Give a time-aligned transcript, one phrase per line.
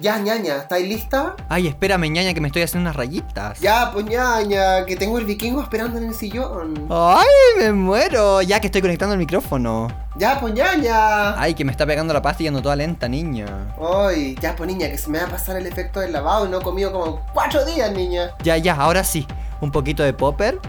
[0.00, 1.34] Ya, ñaña, ¿estáis lista?
[1.48, 3.58] Ay, espérame, ñaña, que me estoy haciendo unas rayitas.
[3.58, 6.86] Ya, pues ñaña, que tengo el vikingo esperando en el sillón.
[6.88, 7.26] Ay,
[7.58, 8.40] me muero.
[8.42, 9.88] Ya que estoy conectando el micrófono.
[10.16, 11.40] Ya, pues ñaña.
[11.40, 13.74] Ay, que me está pegando la pasta y ando toda lenta, niña.
[13.80, 16.48] Ay, ya, pues niña, que se me va a pasar el efecto del lavado y
[16.48, 18.30] no he comido como cuatro días, niña.
[18.42, 19.26] Ya, ya, ahora sí.
[19.60, 20.60] Un poquito de popper.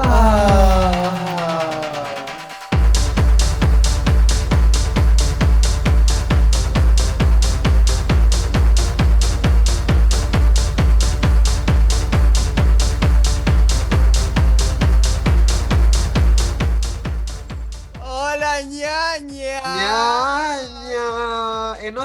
[0.00, 1.13] Ah.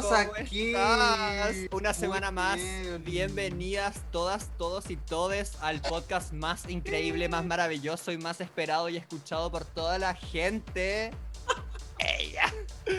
[0.02, 0.68] ¿Cómo aquí.
[0.68, 1.56] estás?
[1.72, 2.58] Una semana más.
[2.58, 3.04] bien.
[3.04, 8.98] Bienvenidas todas, todos y todes al podcast más increíble, más maravilloso y más esperado y
[8.98, 11.12] escuchado por toda la gente.
[12.00, 12.54] Ella.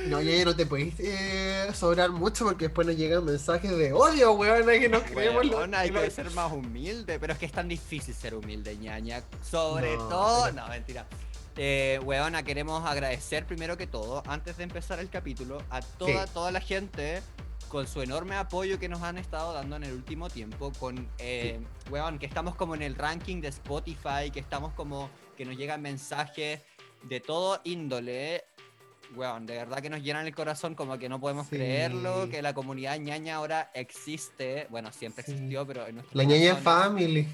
[0.08, 4.32] No, ya no te podéis eh, sobrar mucho porque después nos llegan mensajes de odio,
[4.32, 5.44] weón, que nos creemos
[5.74, 9.22] hay que ser más humilde, pero es que es tan difícil ser humilde, ñaña.
[9.42, 10.44] Sobre No, todo.
[10.44, 11.06] pero- No, mentira.
[11.56, 16.32] Eh, weona, queremos agradecer primero que todo, antes de empezar el capítulo, a toda, Sí.
[16.32, 17.22] toda la gente
[17.68, 21.60] con su enorme apoyo que nos han estado dando en el último tiempo, con, eh,
[21.90, 25.80] weón, que estamos como en el ranking de Spotify, que estamos como, que nos llegan
[25.82, 26.60] mensajes
[27.04, 28.44] de todo índole.
[29.16, 31.56] Weón, de verdad que nos llenan el corazón como que no podemos Sí.
[31.56, 34.66] creerlo, que la comunidad ñaña ahora existe.
[34.70, 35.32] Bueno, siempre Sí.
[35.32, 37.28] existió, pero en nuestro La ñaña family.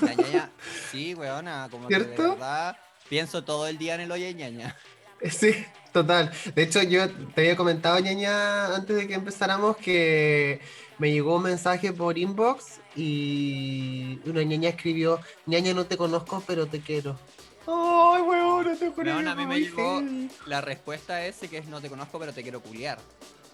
[0.00, 0.50] La ñaña,
[0.90, 2.22] sí, weona, como que ¿Cierto?
[2.22, 2.76] de verdad
[3.08, 4.76] pienso todo el día en el oye ñaña.
[5.30, 5.54] Sí,
[5.92, 6.30] total.
[6.54, 10.60] De hecho, yo te había comentado, ñaña, antes de que empezáramos, que
[10.98, 16.66] me llegó un mensaje por inbox y una ñaña escribió, ñaña no te conozco, pero
[16.66, 17.18] te quiero.
[17.66, 19.12] Ay, weón, no te juro.
[19.12, 20.02] Weón, que a mí me llegó
[20.46, 22.98] la respuesta es que es no te conozco, pero te quiero culiar.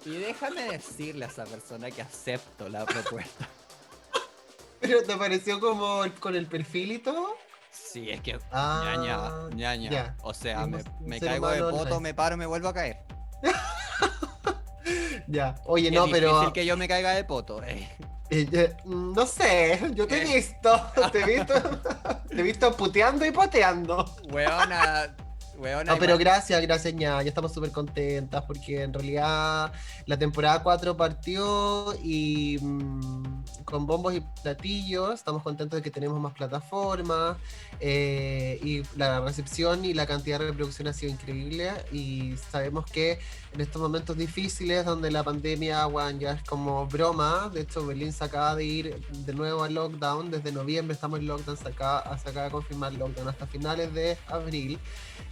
[0.05, 3.49] Y déjame decirle a esa persona que acepto la propuesta.
[4.81, 7.37] Pero te apareció como con el perfil y todo.
[7.73, 8.95] Sí, es que Ah,
[9.55, 10.17] ñaña, ñaña.
[10.23, 12.99] O sea, me, caigo de poto, me paro, me vuelvo a caer.
[15.29, 15.55] Ya.
[15.67, 16.53] Oye, no, pero.
[16.53, 17.63] que yo me caiga de poto.
[17.65, 17.89] eh.
[18.33, 20.37] Eh, eh, no sé, yo te he Eh.
[20.37, 20.71] visto,
[21.11, 21.53] te he visto,
[22.29, 24.05] te he visto puteando y poteando.
[24.31, 25.17] Weona,
[25.59, 25.93] weona.
[25.93, 29.73] No, pero gracias, gracias, ña, ya estamos súper contentas porque en realidad
[30.07, 36.21] la temporada 4 partió y mm, con bombos y platillos, estamos contentos de que tenemos
[36.21, 37.37] más plataformas
[37.81, 43.19] eh, y la recepción y la cantidad de reproducción ha sido increíble y sabemos que
[43.53, 48.13] en estos momentos difíciles donde la pandemia weón, ya es como broma, de hecho Berlín
[48.13, 52.17] se acaba de ir de nuevo al lockdown, desde noviembre estamos en lockdown, se acaba,
[52.19, 54.79] se acaba de confirmar lockdown hasta finales de abril.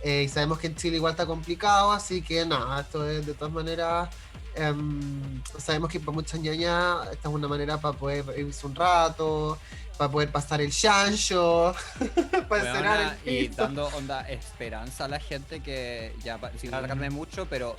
[0.03, 3.35] Eh, y sabemos que en Chile igual está complicado, así que nada, esto es de
[3.35, 4.09] todas maneras.
[4.59, 9.59] Em, sabemos que para muchas ñañas esta es una manera para poder irse un rato,
[9.97, 11.75] para poder pasar el chancho,
[12.49, 17.11] para Weona, cerrar el y dando onda esperanza a la gente que ya sin alargarme
[17.11, 17.77] mucho, pero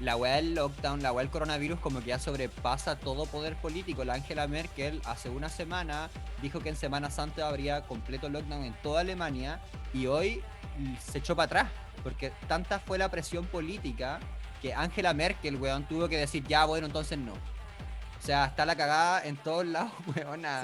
[0.00, 4.04] la weá del lockdown, la weá del coronavirus como que ya sobrepasa todo poder político.
[4.04, 6.10] La Angela Merkel hace una semana
[6.42, 9.60] dijo que en Semana Santa habría completo lockdown en toda Alemania
[9.92, 10.42] y hoy
[10.78, 11.70] mm, se echó para atrás
[12.02, 14.20] porque tanta fue la presión política
[14.64, 17.34] que Angela Merkel, weón, tuvo que decir ya, bueno, entonces no.
[17.34, 20.62] O sea, está la cagada en todos lados, weona.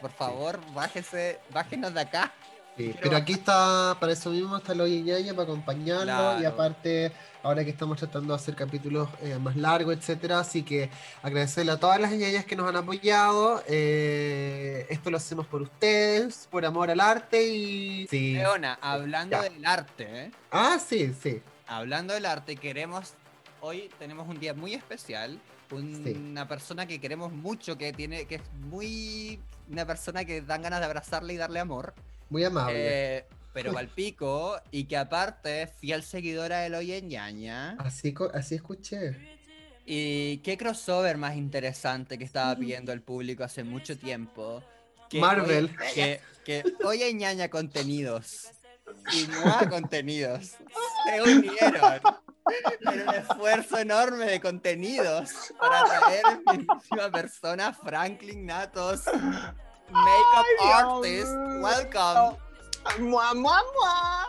[0.00, 2.32] Por favor, bájese, bájenos de acá.
[2.78, 6.48] Sí, pero aquí está, para eso mismo está lo Ñaña, para acompañarlo y Claro.
[6.48, 7.12] aparte,
[7.42, 10.88] ahora que estamos tratando de hacer capítulos eh, más largos, etcétera, así que
[11.22, 13.62] agradecerle a todas las ñañas que nos han apoyado.
[13.68, 18.06] eh, esto lo hacemos por ustedes, por amor al arte y.
[18.08, 18.32] Sí.
[18.32, 19.42] Leona, hablando Ya.
[19.42, 20.30] del arte, ¿eh?
[20.50, 21.42] Ah, sí, sí.
[21.66, 23.12] hablando del arte, queremos,
[23.64, 26.10] hoy tenemos un día muy especial, un- Sí.
[26.12, 30.80] una persona que queremos mucho, que tiene, que es muy, una persona que dan ganas
[30.80, 31.94] de abrazarle y darle amor,
[32.28, 33.18] Muy amable.
[33.18, 37.76] eh, pero palpico, y que aparte es fiel seguidora del Oye Ñaña.
[37.78, 39.16] Así, así escuché.
[39.86, 44.62] ¿Y qué crossover más interesante que estaba pidiendo el público hace mucho tiempo?
[45.08, 45.70] Que Marvel.
[45.94, 48.48] Que, que Oye Ñaña Contenidos
[49.12, 50.52] y Mua Contenidos
[51.04, 52.00] se unieron
[52.86, 59.02] en un esfuerzo enorme de contenidos para traer a mi misma persona, Franklin Natos,
[59.90, 61.32] Makeup Artist.
[61.60, 62.36] Welcome.
[62.98, 64.28] ¡Mua, mua, mua!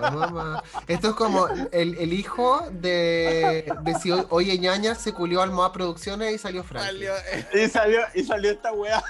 [0.00, 0.62] Mamá, mamá.
[0.86, 5.50] Esto es como el, el hijo de, de si hoy- Oye Ñaña se culió al
[5.50, 6.92] Moa Producciones y salió Franklin.
[7.08, 9.02] Salió, eh, Y salió, y salió esta wea.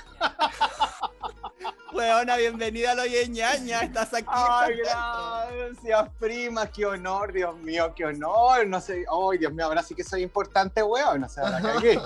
[1.93, 4.29] Weona, bienvenida a lo ñaña, estás aquí.
[4.31, 8.67] Ay, gracias, prima, qué honor, Dios mío, qué honor.
[8.67, 11.25] No sé, ay, Dios mío, ahora sí que soy importante, weón.
[11.25, 11.99] O sea, la cagué.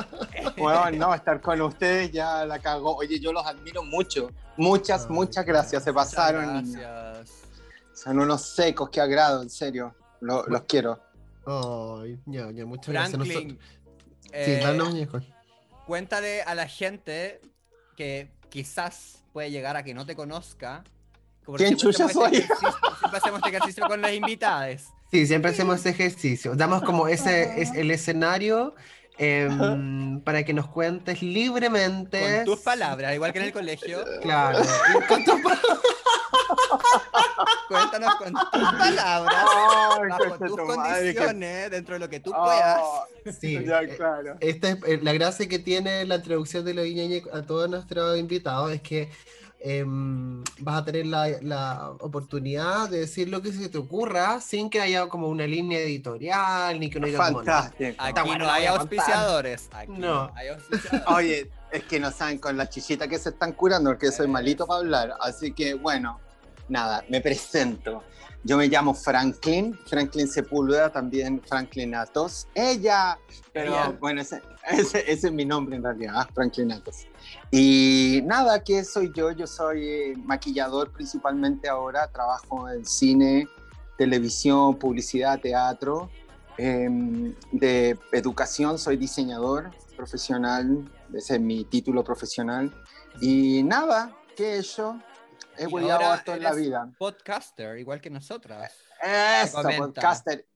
[0.57, 2.97] Weón, no, estar con ustedes ya la cagó.
[2.97, 4.31] Oye, yo los admiro mucho.
[4.57, 5.83] Muchas, Ay, muchas gracias.
[5.83, 6.73] Se pasaron.
[6.73, 7.43] Gracias.
[7.93, 9.95] Son unos secos, qué agrado, en serio.
[10.21, 11.01] Lo- los quiero.
[11.45, 13.17] Ay, ñaña, muchas gracias.
[13.21, 13.69] Franklin, Nosotros-
[14.33, 15.21] eh, Sí, dale, muñeco.
[15.87, 17.41] cuéntale a la gente
[17.97, 20.85] que quizás puede llegar a que no te conozca.
[21.45, 22.37] Como ¿Quién chucha este soy?
[22.37, 24.91] ejercicio- Siempre hacemos este ejercicio con las invitadas.
[25.11, 26.55] Sí, siempre hacemos ese ejercicio.
[26.55, 28.75] Damos como ese es el escenario
[29.23, 32.37] em, para que nos cuentes libremente.
[32.45, 34.05] Con tus palabras, igual que en el colegio.
[34.23, 34.59] Claro.
[35.09, 35.59] con tus pa-
[37.69, 39.45] Cuéntanos con tus palabras,
[40.01, 42.81] Ay, bajo tus tu condiciones, dentro de lo que tú puedas.
[42.83, 43.05] Ah,
[43.41, 44.37] Sí, ya, eh, claro.
[44.41, 48.19] Esta es eh, la gracia que tiene la introducción de los Iñeñe a todos nuestros
[48.19, 49.09] invitados, es que
[49.65, 54.69] em, vas a tener la, la oportunidad de decir lo que se te ocurra sin
[54.71, 57.45] que haya como una línea editorial, ni que uno diga como, "No".
[57.45, 57.95] Fantástico.
[57.99, 59.69] Aquí bueno, no hay auspiciadores.
[59.73, 59.99] Aquí No.
[60.27, 61.03] no hay auspiciadores.
[61.17, 64.67] Oye, es que no saben con la chichita que se están curando, porque soy malito
[64.67, 65.15] para hablar.
[65.21, 66.21] Así que, bueno,
[66.69, 68.03] nada, me presento.
[68.45, 72.49] Yo me llamo Franklin, Franklin Sepúlveda, también Franklin Atos.
[72.55, 73.17] Ella,
[73.53, 77.07] pero bueno, ese, ese- ese es mi nombre en realidad, ah, Franklin Atos.
[77.53, 79.31] Y nada, ¿qué soy yo?
[79.31, 83.47] Yo soy eh, maquillador principalmente ahora, trabajo en cine,
[83.97, 86.11] televisión, publicidad, teatro.
[86.59, 90.85] Em, de educación soy diseñador profesional,
[91.15, 92.75] ese es mi título profesional.
[93.21, 94.99] Y nada, ¿qué he hecho?
[95.59, 96.93] He hueveado harto en la vida.
[96.99, 98.73] Podcaster, igual que nosotras.
[99.45, 100.47] Eso, podcaster.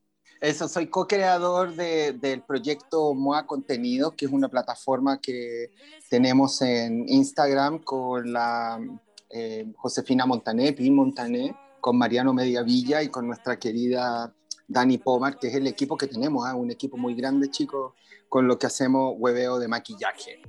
[0.40, 5.70] Eso, soy co-creador de- del proyecto MOA Contenidos, que es una plataforma que
[6.10, 8.78] tenemos en Instagram con la
[9.30, 14.32] eh, Josefina Montané, Pin Montané, con Mariano Mediavilla y con nuestra querida
[14.68, 17.94] Dani Pomar, que es el equipo que tenemos, ah, un equipo muy grande, chicos,
[18.28, 20.42] con lo que hacemos hueveo de maquillaje.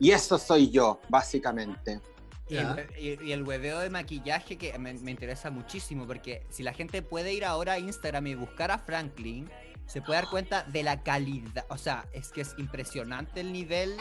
[0.00, 2.00] Y eso soy yo, básicamente.
[2.48, 6.62] Y el, y- y el hueveo de maquillaje que me, me interesa muchísimo, porque si
[6.62, 9.50] la gente puede ir ahora a Instagram y buscar a Franklin,
[9.86, 11.64] se puede dar cuenta de la calidad.
[11.68, 13.96] O sea, es que es impresionante el nivel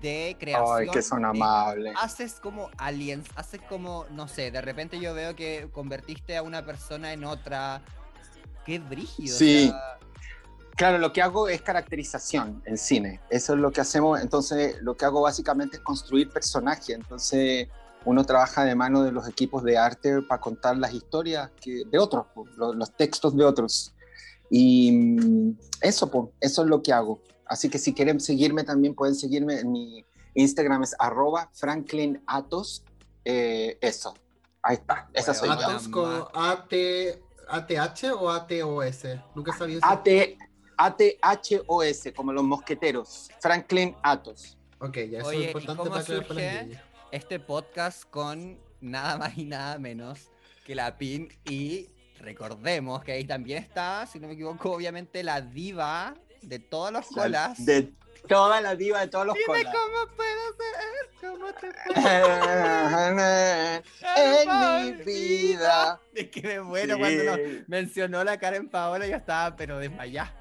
[0.00, 0.78] de creación.
[0.80, 1.94] Ay, que son amables.
[2.00, 6.64] Haces como aliens, haces como, no sé, de repente yo veo que convertiste a una
[6.64, 7.82] persona en otra.
[8.64, 9.34] Qué brígido.
[9.36, 9.68] o Sí.
[9.68, 9.98] sea,
[10.76, 13.20] Claro, lo que hago es caracterización en cine.
[13.30, 14.20] Eso es lo que hacemos.
[14.20, 16.90] Entonces, lo que hago básicamente es construir personajes.
[16.90, 17.68] Entonces,
[18.04, 21.98] uno trabaja de mano de los equipos de arte para contar las historias que, de
[21.98, 23.94] otros, po, lo- los, textos de otros.
[24.50, 27.20] Y mm, eso, eso es lo que hago.
[27.46, 32.84] Así que si quieren seguirme también pueden seguirme en mi Instagram es arroba Franklin Atos.
[33.24, 34.14] Eh, eso.
[34.62, 35.08] Ahí está.
[35.14, 35.68] Esa soy Bueno, yo.
[35.68, 36.72] Atos con AT,
[37.48, 39.02] ATH o ATOS.
[39.34, 39.86] Nunca sabía eso.
[39.86, 40.06] AT,
[40.76, 43.28] A-T-H-O-S, como los mosqueteros.
[43.40, 44.56] Franklin Atos.
[44.78, 46.80] Ok, ya eso Oye, ¿y es importante cómo para surge?
[47.12, 50.28] este podcast con nada más y nada menos
[50.64, 51.88] que la PIN y
[52.20, 57.06] recordemos que ahí también está, si no me equivoco, obviamente la diva de todas las
[57.06, 57.64] colas.
[57.64, 57.92] De
[58.28, 59.74] toda la diva de todos los Dime colas.
[59.74, 60.74] cómo puedo ser,
[61.20, 63.86] cómo te puedo
[64.16, 66.00] en mi vida.
[66.14, 67.64] Es que me muero cuando nos Sí.
[67.66, 70.34] mencionó la Karen Paola, yo estaba pero desmayada.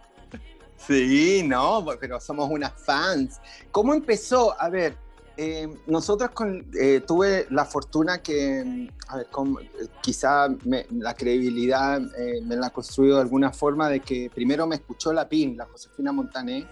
[0.88, 3.40] Sí, no, pero somos unas fans.
[3.72, 4.60] ¿Cómo empezó?
[4.60, 4.96] A ver,
[5.38, 10.48] eh, nosotros con, eh, tuve la fortuna que, a ver, eh, quizá
[10.92, 15.28] la credibilidad eh, me la construyó de alguna forma de que primero me escuchó la
[15.28, 16.68] PIN, la Josefina Montané,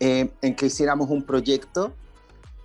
[0.00, 1.94] en que hiciéramos un proyecto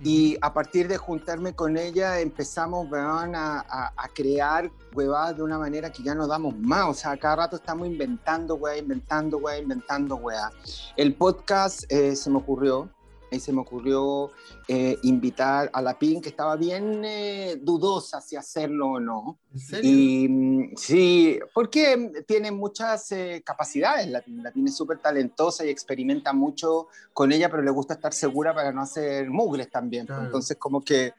[0.01, 5.44] y a partir de juntarme con ella empezamos weón, a, a- a crear huevadas de
[5.44, 6.86] una manera que ya no damos más.
[6.89, 10.51] O sea, cada rato estamos inventando, weá, inventando, weá, inventando, weá.
[10.96, 12.89] El podcast eh, se me ocurrió,
[13.31, 14.31] y se me ocurrió
[14.67, 19.39] eh, invitar a la PIN, que estaba bien eh, dudosa si hacerlo o no.
[19.53, 19.91] ¿En serio?
[19.91, 24.07] Y mm, sí, porque tiene muchas eh, capacidades.
[24.07, 28.13] La, la PIN es súper talentosa y experimenta mucho con ella, pero le gusta estar
[28.13, 30.05] segura para no hacer mugres también.
[30.05, 30.25] Claro.
[30.25, 31.13] Entonces, como que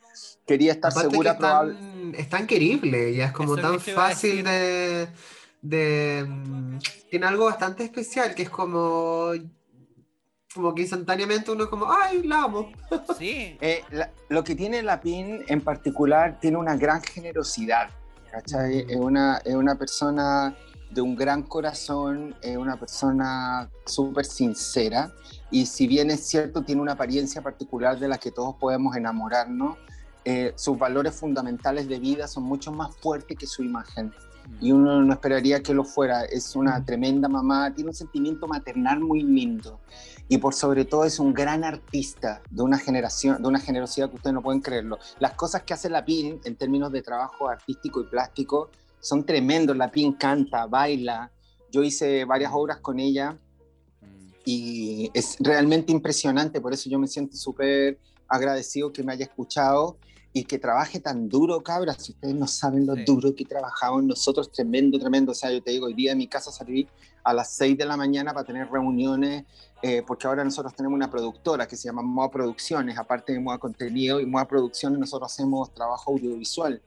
[0.47, 4.43] quería estar Aparte segura, es tan, es tan querible, ya es como Eso tan fácil
[4.43, 5.09] de,
[5.63, 6.79] de, mm,
[7.11, 9.33] Tiene algo bastante especial, que es como...
[10.55, 12.71] Como que instantáneamente uno es como, ¡ay, la amo!
[13.19, 17.91] Sí, Eh, la- lo que tiene la PIN en particular tiene una gran generosidad,
[18.33, 18.85] ¿cachai?
[18.85, 18.91] Mm.
[18.91, 20.55] Es, una, es una persona
[20.91, 25.13] de un gran corazón, es una persona súper sincera
[25.53, 29.79] y si bien es cierto tiene una apariencia particular de la que todos podemos enamorarnos,
[30.25, 34.13] eh, sus valores fundamentales de vida son mucho más fuertes que su imagen.
[34.61, 36.25] Y uno no esperaría que lo fuera.
[36.25, 39.79] Es una tremenda mamá, tiene un sentimiento maternal muy lindo.
[40.31, 44.15] Y por sobre todo es un gran artista de una generación, de una generosidad que
[44.15, 44.97] ustedes no pueden creerlo.
[45.19, 48.71] Las cosas que hace la PIN en términos de trabajo artístico y plástico
[49.01, 49.77] son tremendos.
[49.77, 51.33] La PIN canta, baila.
[51.73, 53.37] Yo hice varias obras con ella
[54.45, 56.61] y es realmente impresionante.
[56.61, 59.99] Por eso yo me siento súper agradecido que me haya escuchado
[60.33, 62.05] y que trabaje tan duro, cabras.
[62.05, 65.33] Si ustedes no saben lo duro que trabajamos nosotros, tremendo, tremendo.
[65.33, 66.87] O sea, yo te digo, hoy día en mi casa salí
[67.25, 69.45] a las 6 de la mañana para tener reuniones,
[69.83, 73.59] eh, porque ahora nosotros tenemos una productora que se llama Moa Producciones, aparte de Moa
[73.59, 76.83] Contenido y Moa Producciones, nosotros hacemos trabajo audiovisual.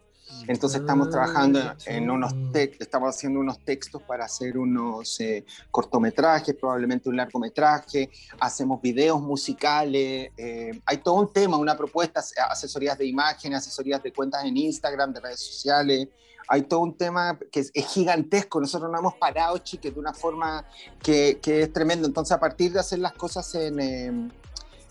[0.48, 7.10] Entonces estamos trabajando en unos estamos haciendo unos textos para hacer unos eh, cortometrajes, probablemente
[7.10, 8.10] un largometraje,
[8.40, 14.12] hacemos videos musicales, eh, hay todo un tema, una propuesta, asesorías de imagen, asesorías de
[14.12, 16.08] cuentas en Instagram, de redes sociales,
[16.48, 20.66] hay todo un tema que es, gigantesco, nosotros no hemos parado, chiques, de una forma
[21.02, 23.80] que, que, es tremendo, entonces a partir de hacer las cosas en...
[23.80, 24.32] Em,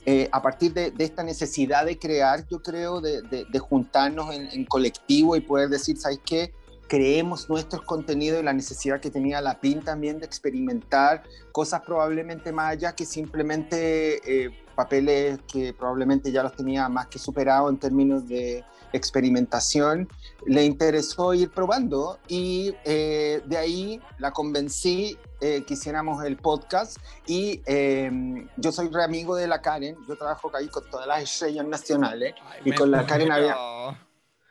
[0.04, 5.40] eh, a partir de, esta necesidad de crear, yo creo, de, juntarnos en, colectivo y
[5.40, 6.52] poder decir, ¿sabes qué?
[6.92, 12.52] Creemos nuestros contenidos y la necesidad que tenía la PIN también de experimentar cosas probablemente
[12.52, 17.78] más allá que simplemente eh, papeles que probablemente ya los tenía más que superado en
[17.78, 20.06] términos de experimentación,
[20.44, 26.98] le interesó ir probando y eh, de ahí la convencí eh, que hiciéramos el podcast.
[27.26, 31.22] Y em, yo soy re amigo de la Karen, yo trabajo ahí con todas las
[31.22, 32.34] estrellas nacionales.
[32.66, 33.56] Y con la Karen había...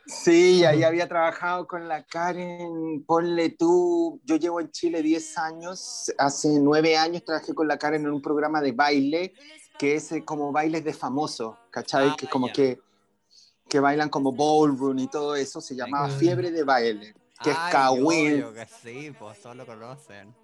[0.05, 6.11] Sí, ahí había trabajado con la Karen, ponle tú, yo llevo en Chile 10 años,
[6.17, 9.33] hace 9 años trabajé con la Karen en un programa de baile
[9.81, 12.09] que es eh, como bailes de famosos, ¿cachai?
[12.09, 12.79] Ah, que como que,
[13.67, 18.45] que bailan como ballroom y todo eso, se llamaba Fiebre de Baile, que es Kawin.
[18.83, 20.35] Sí, pues todos lo conocen.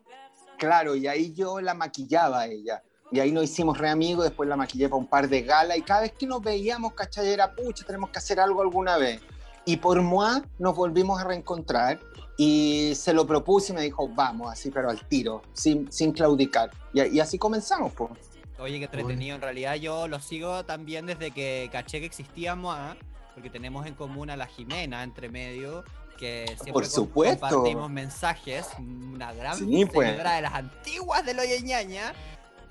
[0.58, 2.82] Claro, y ahí yo la maquillaba a ella.
[3.12, 5.84] Y ahí nos hicimos re amigos, después la maquillé para un par de galas y
[5.84, 7.30] cada vez que nos veíamos, ¿cachai?
[7.30, 9.22] Era, pucha, tenemos que hacer algo alguna vez.
[9.68, 12.00] Y por moi nos volvimos a reencontrar
[12.38, 16.72] y se lo propuse y me dijo, vamos, así, pero al tiro, sin, sin claudicar.
[16.94, 18.12] Y, y así comenzamos, pues.
[18.60, 19.36] Oye, qué entretenido.
[19.36, 22.78] En realidad yo lo sigo también desde que caché que existíamos,
[23.34, 25.84] porque tenemos en común a la Jimena entre medio,
[26.18, 27.50] que siempre Por supuesto.
[27.50, 30.16] compartimos mensajes, una gran sí, pues.
[30.16, 32.14] de las antiguas de Loya Ñaña.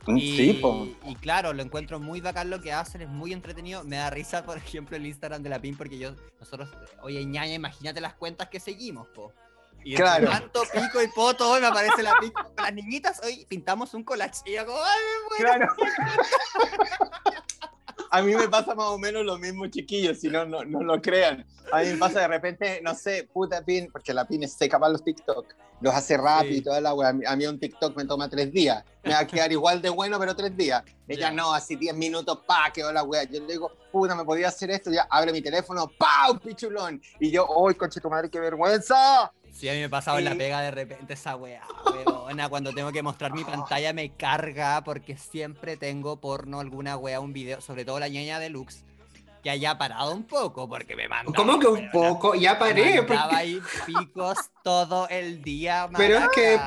[0.07, 3.85] Mm, y, y claro, lo encuentro muy bacán lo que hacen, es muy entretenido.
[3.85, 6.71] Me da risa, por ejemplo, el Instagram de la PIN, porque yo, nosotros,
[7.03, 9.33] oye, ñaña, imagínate las cuentas que seguimos, po.
[9.85, 10.29] Y claro.
[10.29, 12.53] tanto pico y poto, hoy me aparece la pico.
[12.57, 15.77] Las niñitas hoy pintamos un collage y yo como, ¡ay, me Claro.
[18.11, 21.01] A mí me pasa más o menos lo mismo, chiquillos, si no, no, no lo
[21.01, 21.47] crean.
[21.73, 24.79] A mí me pasa de repente, no sé, puta pin, porque la pin es seca
[24.79, 25.47] para los TikTok,
[25.81, 27.09] los hace rápido y toda la wea.
[27.27, 28.85] A mí un TikTok me toma tres días.
[29.03, 30.83] Me va a quedar igual de bueno, pero tres días.
[31.09, 33.25] Ella no, así diez minutos, pa, quedó la wea.
[33.25, 36.39] Yo le digo, puta, me podía hacer esto, ya abre mi teléfono, ¡pau!
[36.39, 37.01] Pichulón.
[37.21, 39.33] Y yo, ¡ay, conche tu madre, qué vergüenza!
[39.57, 42.51] Sí, a mí me pasaba en la pega de repente esa weá, weona.
[42.51, 47.33] Cuando tengo que mostrar mi pantalla me carga porque siempre tengo porno, alguna weá, un
[47.33, 48.85] video, sobre todo la ñaña deluxe,
[49.43, 51.35] que haya parado un poco porque me mandaba.
[51.35, 52.35] ¿Cómo que un poco?
[52.35, 53.01] Ya paré.
[53.01, 55.89] Mandaba ahí picos todo el día.
[55.97, 56.61] Pero es que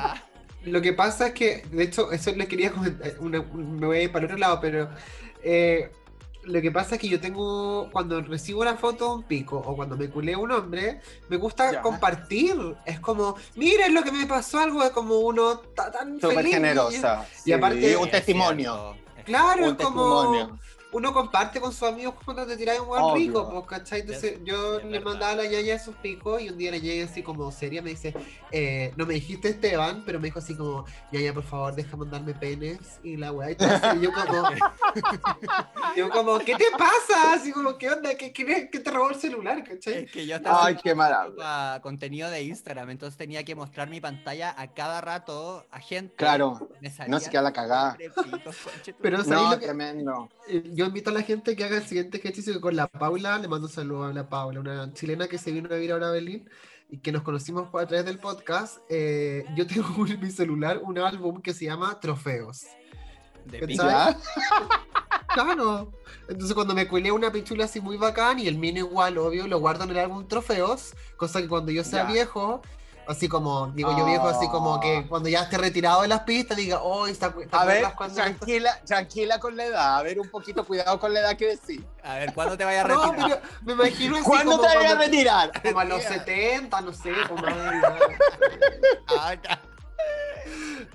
[0.64, 4.10] lo que pasa es que, de hecho, eso les quería comentar, me voy a ir
[4.10, 4.90] para otro lado, pero
[5.44, 5.92] eh,
[6.44, 9.96] lo que pasa es que yo tengo, cuando recibo una foto un pico o cuando
[9.96, 12.56] me culé un hombre, me gusta compartir.
[12.86, 17.26] Es como, miren lo que me pasó, algo es como uno tan Súper generosa.
[17.44, 17.96] Y, aparte.
[17.96, 18.96] un testimonio.
[19.24, 20.58] Claro, es como
[20.92, 24.00] uno comparte con sus amigos cuando te tiras un buen rico, pues, ¿cachai?
[24.00, 27.22] Entonces yo le mandaba a la ñaña esos picos y un día la ñaña así
[27.22, 28.14] como seria me dice,
[28.50, 32.34] eh, no me dijiste Esteban, pero me dijo así como, ñaña, por favor, deja mandarme
[32.34, 33.50] penes y la weá.
[33.50, 34.48] Y yo como,
[35.96, 37.34] yo como, ¿qué te pasa?
[37.34, 38.14] Así como, ¿qué onda?
[38.14, 39.62] ¿Qué, qué, qué te robó el celular?
[39.64, 40.04] ¿cachai?
[40.04, 41.80] Es que yo estaba Ay, qué maravilla.
[41.82, 46.14] contenido de Instagram, entonces tenía que mostrar mi pantalla a cada rato a gente.
[46.16, 46.68] Claro,
[47.08, 47.96] no se queda la cagada.
[49.00, 50.28] pero no, tremendo.
[50.48, 53.48] Eh, yo invito a la gente que haga el siguiente ejercicio con la Paula, le
[53.48, 56.12] mando un saludo a la Paula, una chilena que se vino a vivir ahora a
[56.12, 56.48] Berlín
[56.88, 58.78] y que nos conocimos a través del podcast.
[58.88, 62.64] Eh, yo tengo en mi celular un álbum que se llama Trofeos.
[63.44, 64.16] ¿De pizza?
[65.34, 65.92] claro.
[66.30, 69.60] Entonces cuando me cuelé una pichula así muy bacán y el mío igual, obvio, lo
[69.60, 72.62] guardo en el álbum Trofeos, cosa que cuando yo sea viejo
[73.10, 75.08] Así como, digo yo viejo, así como que Oh.
[75.08, 79.56] cuando ya esté retirado de las pistas, diga, oh, está, A ver, tranquila, tranquila con
[79.56, 79.98] la edad.
[79.98, 81.80] A ver, un poquito cuidado con la edad que decís.
[82.04, 83.40] A ver, ¿cuándo te vayas a No, retirar?
[83.42, 85.62] pero me imagino así ¿Cuándo como te vayas a retirar?
[85.62, 87.42] Como a los 70, no sé, como
[89.18, 89.34] Ah.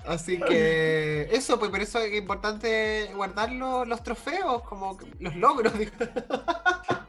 [0.06, 5.78] Así que eso, pues por eso es importante guardar lo- los trofeos, como los logros.
[5.78, 5.92] digo.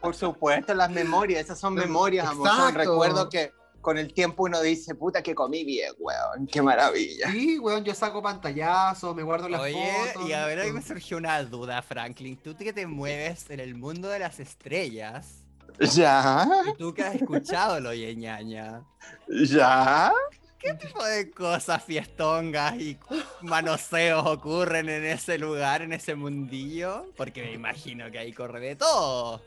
[0.01, 2.49] Por supuesto, las memorias, esas son memorias, amor.
[2.49, 3.53] Son recuerdos que
[3.87, 7.31] con el tiempo uno dice, puta que comí bien, weón, qué maravilla.
[7.31, 10.27] Sí, weón, yo saco pantallazos, me guardo las Oye, fotos.
[10.27, 12.35] y a ver, ahí me surgió una duda, Franklin.
[12.35, 15.45] Tú que te mueves en el mundo de las estrellas,
[15.79, 16.45] ¿Ya?
[16.69, 18.83] y tú que has escuchado lo de ñaña,
[19.29, 20.11] ¿Ya?
[20.59, 22.99] ¿qué tipo de cosas fiestongas y
[23.41, 27.05] manoseos ocurren en ese lugar, en ese mundillo?
[27.15, 29.41] Porque me imagino que ahí corre de todo.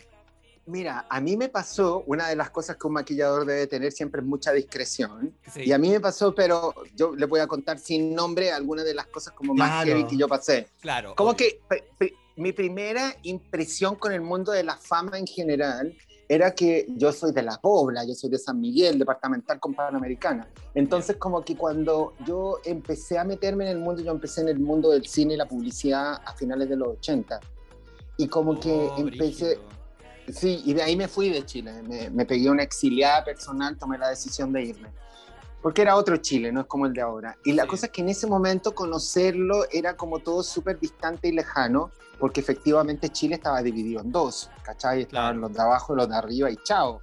[0.71, 4.21] Mira, a mí me pasó, una de las cosas que un maquillador debe tener siempre
[4.21, 5.35] es mucha discreción.
[5.53, 5.63] Sí.
[5.65, 8.95] Y a mí me pasó, pero yo le voy a contar sin nombre algunas de
[8.95, 9.87] las cosas como más Claro.
[9.99, 10.69] heavy que yo pasé.
[10.81, 11.15] Claro.
[11.17, 11.49] Como obvio.
[11.99, 15.95] que mi primera impresión con el mundo de la fama en general
[16.29, 20.49] era que yo soy de La Pobla, yo soy de San Miguel, departamental con Panamericana.
[20.75, 24.61] Entonces, como que cuando yo empecé a meterme en el mundo, yo empecé en el
[24.61, 27.41] mundo del cine y la publicidad a finales de los 80.
[28.17, 29.17] Y como que Oh, empecé,
[29.57, 29.63] brígido.
[30.33, 31.83] Sí, y de ahí me fui de Chile.
[31.83, 34.89] Me, me pegué una exiliada personal, tomé la decisión de irme.
[35.63, 37.37] Porque era otro Chile, no es como el de ahora.
[37.45, 37.69] Y la Sí.
[37.69, 42.41] cosa es que en ese momento conocerlo era como todo súper distante y lejano, porque
[42.41, 45.03] efectivamente Chile estaba dividido en dos, ¿cachai?
[45.03, 45.49] Estaban Claro.
[45.49, 47.03] los de abajo los de arriba y chao.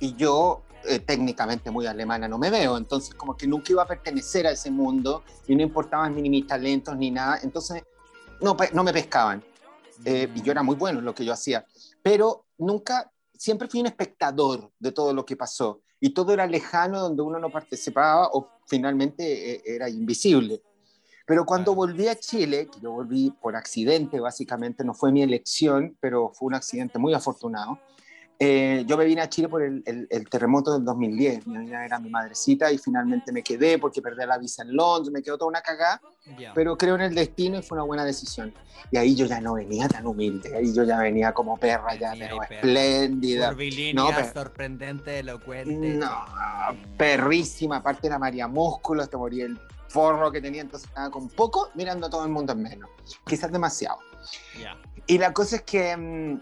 [0.00, 2.76] Y yo, eh, técnicamente muy alemana, no me veo.
[2.76, 6.44] Entonces, como que nunca iba a pertenecer a ese mundo y no importaban ni mis
[6.46, 7.38] talentos ni nada.
[7.44, 7.84] Entonces,
[8.40, 9.44] no, no me pescaban.
[10.04, 11.64] Eh, y yo era muy bueno en lo que yo hacía,
[12.02, 17.00] pero nunca, siempre fui un espectador de todo lo que pasó y todo era lejano
[17.00, 20.62] donde uno no participaba o finalmente eh, era invisible.
[21.26, 25.96] Pero cuando volví a Chile, que yo volví por accidente básicamente, no fue mi elección,
[26.00, 27.78] pero fue un accidente muy afortunado,
[28.44, 31.84] eh, yo me vine a Chile por el, el- el terremoto del 2010, mi niña
[31.84, 35.38] era mi madrecita y finalmente me quedé porque perdí la visa en Londres, me quedó
[35.38, 36.00] toda una cagada,
[36.36, 36.52] Ya.
[36.52, 38.52] pero creo en el destino y fue una buena decisión.
[38.90, 42.10] Y ahí yo ya no venía tan humilde, ahí yo ya venía como perra, ya,
[42.10, 43.52] Venía pero espléndida.
[43.94, 45.94] No, pero- sorprendente, elocuente.
[45.94, 46.10] No,
[46.98, 51.70] perrísima, aparte era María Músculo, te moría el forro que tenía, entonces estaba con poco
[51.74, 52.90] mirando a todo el mundo en menos,
[53.26, 53.98] quizás demasiado.
[54.60, 54.76] Ya.
[55.06, 56.40] Y la cosa es que mm,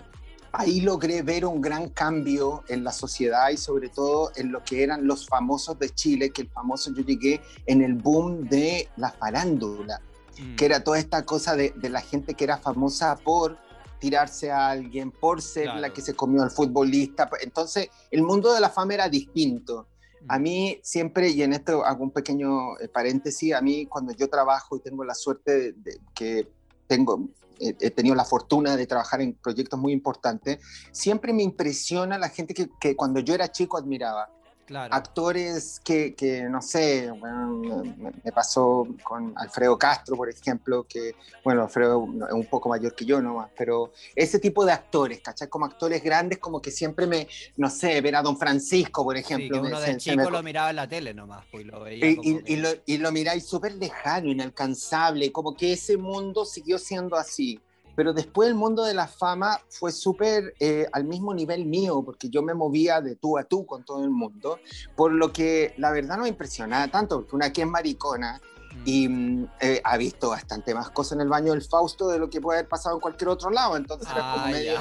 [0.53, 4.83] ahí logré ver un gran cambio en la sociedad y sobre todo en lo que
[4.83, 9.11] eran los famosos de Chile, que el famoso yo llegué en el boom de la
[9.13, 10.01] farándula,
[10.39, 10.57] Mm.
[10.57, 13.59] que era toda esta cosa de, de la gente que era famosa por
[13.99, 17.29] tirarse a alguien, por ser la que se comió al futbolista.
[17.43, 19.89] Entonces, el mundo de la fama era distinto.
[20.29, 20.43] A Mm.
[20.43, 24.77] mí siempre, y en esto hago un pequeño eh, paréntesis, a mí cuando yo trabajo
[24.77, 26.49] y tengo la suerte de, de que
[26.87, 27.29] tengo,
[27.61, 30.59] he tenido la fortuna de trabajar en proyectos muy importantes,
[30.93, 34.31] siempre me impresiona la gente que, que cuando yo era chico admiraba.
[34.71, 34.95] Claro.
[34.95, 41.17] Actores que, que, no sé, bueno, me, me pasó con Alfredo Castro, por ejemplo, que,
[41.43, 45.49] bueno, Alfredo es un poco mayor que yo nomás, pero ese tipo de actores, ¿cachai?
[45.49, 49.25] Como actores grandes, como que siempre me, no sé, ver a Don Francisco, por Sí,
[49.25, 49.57] ejemplo.
[49.57, 51.81] que me- uno de chico me- lo miraba en la tele nomás, pues y lo
[51.81, 55.73] veía y, como y- que- y lo, y lo miráis súper lejano, inalcanzable, como que
[55.73, 57.61] ese mundo siguió siendo así.
[57.97, 62.31] Pero después el mundo de la fama fue súper eh, al mismo nivel mío, porque
[62.31, 64.59] yo me movía de tú a tú con todo el mundo,
[64.97, 68.41] por lo que la verdad no me impresionaba tanto, porque una que es maricona
[68.73, 68.83] Mm.
[68.85, 72.31] y mm, eh, ha visto bastante más cosas en el baño del Fausto de lo
[72.31, 74.79] que puede haber pasado en cualquier otro lado, entonces era como Ah, medio...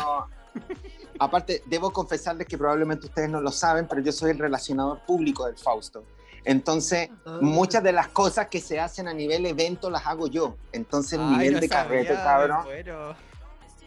[1.20, 5.46] Aparte, debo confesarles que probablemente ustedes no lo saben, pero yo soy el relacionador público
[5.46, 6.04] del Fausto.
[6.46, 7.40] Entonces, Ah.
[7.42, 10.58] muchas de las cosas que se hacen a nivel evento las hago yo.
[10.72, 12.64] Entonces, el Ay, nivel no de carrete, cabrón.
[12.66, 13.16] bueno.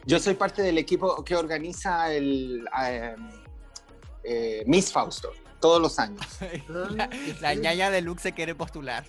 [0.05, 3.15] Yo soy parte del equipo que organiza el eh,
[4.25, 6.27] eh, Miss Fausto todos los años.
[6.69, 7.09] La,
[7.41, 9.05] la ñaña de Luke se quiere postular.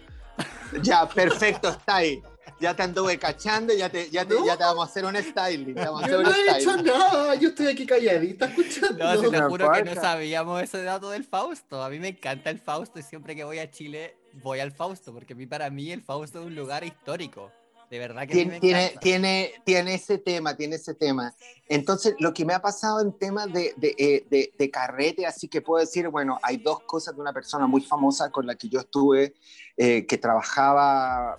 [0.84, 2.22] Ya, perfecto, está ahí.
[2.60, 4.46] Ya te anduve cachando, ya te, ya te, No.
[4.46, 5.76] ya te vamos a hacer un styling.
[5.76, 9.04] te vamos a hacer Yo un no he hecho nada, yo estoy aquí calladita escuchando.
[9.04, 11.84] No, si te juro que no sabíamos ese dato del Fausto.
[11.84, 15.14] A mí me encanta el Fausto y siempre que voy a Chile voy al Fausto,
[15.14, 17.52] porque a mí, para mí el Fausto es un lugar histórico.
[17.90, 21.36] De verdad que Tiene, me tiene, tiene, tiene ese tema, tiene ese tema.
[21.68, 25.48] Entonces, lo que me ha pasado en temas de, de, eh, de- de carrete, así
[25.48, 28.68] que puedo decir, bueno, hay dos cosas de una persona muy famosa con la que
[28.68, 29.36] yo estuve,
[29.78, 31.38] eh, que trabajaba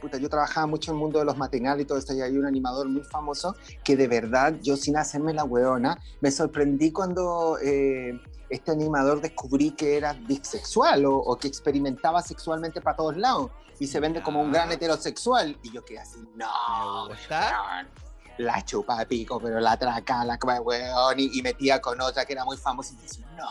[0.00, 2.36] puta, yo trabajaba mucho en el mundo de los materiales y todo esto, y hay
[2.36, 7.58] un animador muy famoso que de verdad, yo sin hacerme la weona, me sorprendí cuando
[7.62, 13.50] eh, este animador descubrí que era bisexual o, o que experimentaba sexualmente para todos lados
[13.78, 15.58] y se vende como un gran heterosexual.
[15.62, 17.62] Y yo quedé así, no, Me gusta.
[17.68, 18.06] weón.
[18.38, 22.34] La chupa de pico, pero la traca, la weón, y, y metía con otra que
[22.34, 22.92] era muy famosa.
[22.92, 23.46] Y decía, no,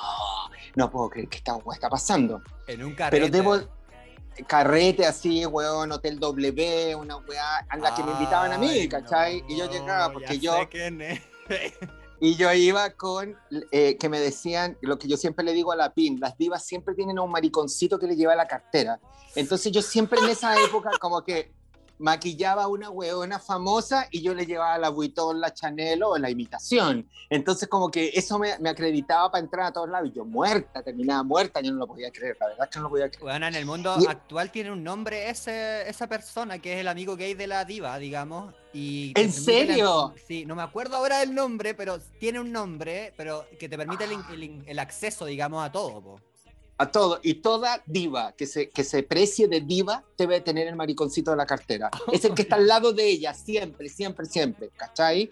[0.75, 2.41] no puedo creer que esta está pasando.
[2.67, 3.31] En un carrete.
[3.31, 3.67] Pero debo.
[4.47, 9.43] Carrete así, weón, Hotel W, una weá a la que me invitaban a mí, ¿cachai?
[9.47, 10.55] y yo llegaba porque yo.
[12.19, 13.35] Y yo iba con,
[13.71, 16.65] eh, que me decían, lo que yo siempre le digo a la PIN, las divas
[16.65, 18.99] siempre tienen a un mariconcito que le lleva la cartera.
[19.35, 21.51] Entonces yo siempre en esa época como que
[21.97, 26.29] maquillaba a una hueona famosa y yo le llevaba la Vuitton, la Chanel o la
[26.29, 27.09] imitación.
[27.29, 30.83] Entonces como que eso me, me acreditaba para entrar a todos lados y yo muerta,
[30.83, 33.23] terminaba muerta, yo no lo podía creer, la verdad es que no lo podía creer.
[33.23, 36.87] Bueno, en el mundo Y- actual tiene un nombre ese, esa persona que es el
[36.87, 38.53] amigo gay de la diva, digamos.
[38.73, 40.13] Y ¿En permite la- serio?
[40.27, 44.03] sí, no me acuerdo ahora el nombre, pero tiene un nombre, pero que te permite
[44.67, 46.01] el acceso, digamos, a todo.
[46.01, 46.19] po.
[46.77, 47.19] A todo.
[47.23, 51.37] Y toda diva que se, que se precie de diva debe tener el mariconcito de
[51.37, 51.89] la cartera.
[52.11, 54.69] Es el que está al lado de ella, siempre, siempre, siempre.
[54.75, 55.31] ¿Cachai?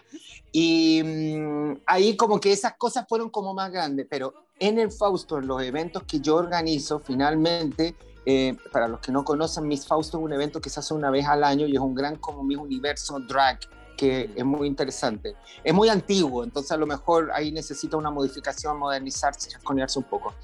[0.52, 4.06] Y mm, ahí como que esas cosas fueron como más grandes.
[4.08, 9.12] Pero en el Fausto, en los eventos que yo organizo, finalmente, eh, para los que
[9.12, 11.74] no conocen, Miss Fausto es un evento que se hace una vez al año y
[11.74, 13.60] es un gran como mi universo drag
[13.96, 15.34] que es muy interesante.
[15.62, 20.34] Es muy antiguo, entonces a lo mejor ahí necesita una modificación, modernizarse, chasconearse un poco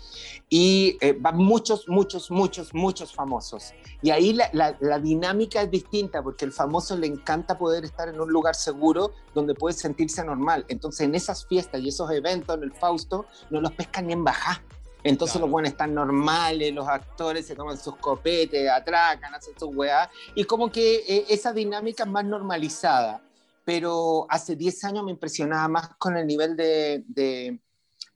[0.48, 3.72] y eh, van muchos, muchos, muchos, muchos famosos.
[4.02, 8.08] Y ahí la, la- la dinámica es distinta porque el famoso le encanta poder estar
[8.08, 10.64] en un lugar seguro donde puede sentirse normal.
[10.68, 14.24] Entonces en esas fiestas y esos eventos en el Fausto no los pescan ni en
[14.24, 14.62] bajar.
[15.02, 15.46] Entonces Claro.
[15.46, 20.10] los buenos están normales, los actores se toman sus copetes, atracan, hacen sus weá.
[20.34, 23.22] Y como que eh, esa dinámica es más normalizada.
[23.70, 27.60] Pero hace 10 años me impresionaba más con el nivel de, de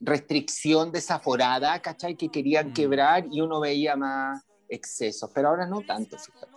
[0.00, 2.16] restricción desaforada, ¿cachai?
[2.16, 2.72] Que querían Mm.
[2.72, 6.48] quebrar y uno veía más excesos, pero ahora no tanto, fíjate.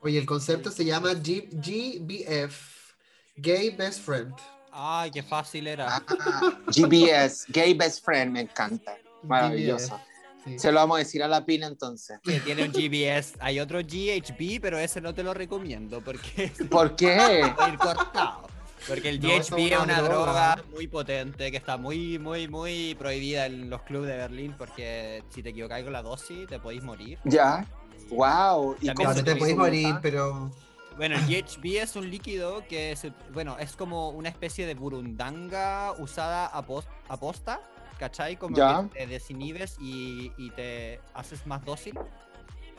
[0.00, 2.94] Oye, el concepto se llama G- GBF,
[3.36, 4.32] Gay Best Friend.
[4.72, 5.96] Ay, qué fácil era.
[5.96, 8.96] Ah, GBS, Gay Best Friend, me encanta.
[9.24, 9.94] Maravilloso.
[9.96, 10.02] GBF,
[10.44, 10.58] sí.
[10.58, 12.18] Se lo vamos a decir a la pina entonces.
[12.22, 13.34] Que tiene un GBS.
[13.40, 17.42] Hay otro GHB, pero ese no te lo recomiendo porque ¿Por qué?
[17.70, 18.48] ir cortado.
[18.86, 20.56] Porque el No, GHB es es una droga.
[20.56, 25.22] droga muy potente que está muy, muy, muy prohibida en los clubes de Berlín porque
[25.30, 27.18] si te equivocas con la dosis te podéis morir.
[27.24, 27.66] Ya.
[28.10, 28.76] Wow.
[28.80, 29.54] ¿Y cómo te usa?
[29.56, 30.50] morir, pero
[30.96, 35.92] Bueno, el GHB es un líquido que se- bueno, es como una especie de burundanga
[35.98, 37.60] usada a, pos- a posta,
[37.98, 38.36] ¿cachai?
[38.36, 38.88] Como Ya.
[38.92, 41.98] que te desinhibes y, y te haces más dócil.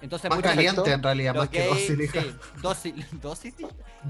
[0.02, 2.02] Entonces, más caliente en realidad, más que dócil.
[2.02, 2.22] hija.
[2.22, 3.54] sí, dócil, dócil.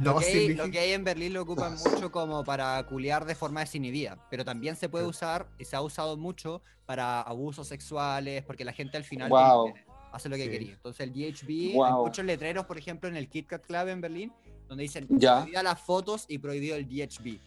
[0.02, 1.92] Los sí, gay, dije- los gay en Berlín lo ocupan Dos.
[1.92, 5.82] mucho como para culiar de forma desinhibida, pero también se puede usar y se ha
[5.82, 9.74] usado mucho para abusos sexuales, porque la gente al final Wow.
[9.74, 10.50] que hace lo que Sí.
[10.52, 10.74] quería.
[10.74, 12.06] Entonces el hay Wow.
[12.06, 14.34] muchos letreros, por ejemplo, en el Kit Kat Club en Berlín,
[14.68, 15.38] donde dicen Ya.
[15.38, 17.40] prohibida las fotos y prohibido el GHB.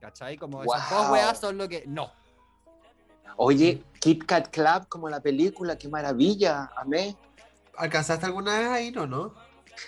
[0.00, 0.36] ¿Cachai?
[0.36, 1.12] Como esas dos Wow.
[1.12, 1.84] weas son lo que.
[1.86, 2.12] No.
[3.36, 7.16] Oye, Kit Kat Club, como la película, qué maravilla, amé.
[7.76, 9.34] ¿Alcanzaste alguna vez ahí, no, no?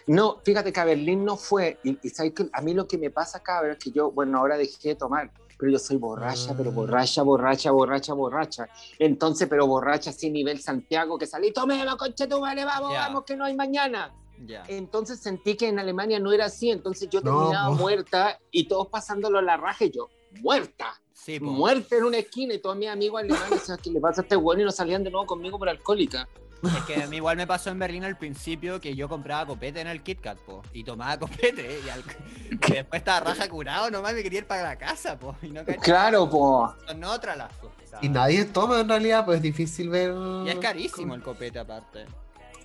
[0.07, 1.79] No, fíjate que a Berlín no fue.
[1.83, 4.39] Y, y sabes que a mí lo que me pasa acá es que yo, bueno,
[4.39, 6.75] ahora dejé de tomar, pero yo soy borracha, pero Ah.
[6.75, 8.69] borracha, borracha, borracha, borracha.
[8.99, 13.35] Entonces, pero borracha así nivel Santiago, que salí, tomemos, concha tu madre, vamos, vamos, que
[13.37, 14.13] no hay mañana.
[14.47, 14.63] Ya.
[14.69, 18.89] Entonces sentí que en Alemania no era así, entonces yo No, terminaba muerta y todos
[18.89, 20.09] pasándolo a la raja y yo,
[20.43, 20.95] muerta,
[21.29, 24.25] Sí, muerta en una esquina y todos mis amigos alemanes decían, ¿qué le pasa a
[24.25, 24.63] este bueno?
[24.63, 26.27] Y no salían de nuevo conmigo por alcohólica.
[26.65, 29.81] Es que a mí igual me pasó en Berlín al principio que yo compraba copete
[29.81, 32.03] en el Kit Kat, po, y tomaba copete, y, al-
[32.51, 35.65] y después estaba raja curado, nomás me quería ir para la casa, po, y no.
[35.83, 36.75] Claro, po.
[36.87, 38.03] Son otra las cosas.
[38.03, 40.15] Y nadie toma en realidad, pues es difícil ver.
[40.47, 42.07] Y es carísimo el copete aparte.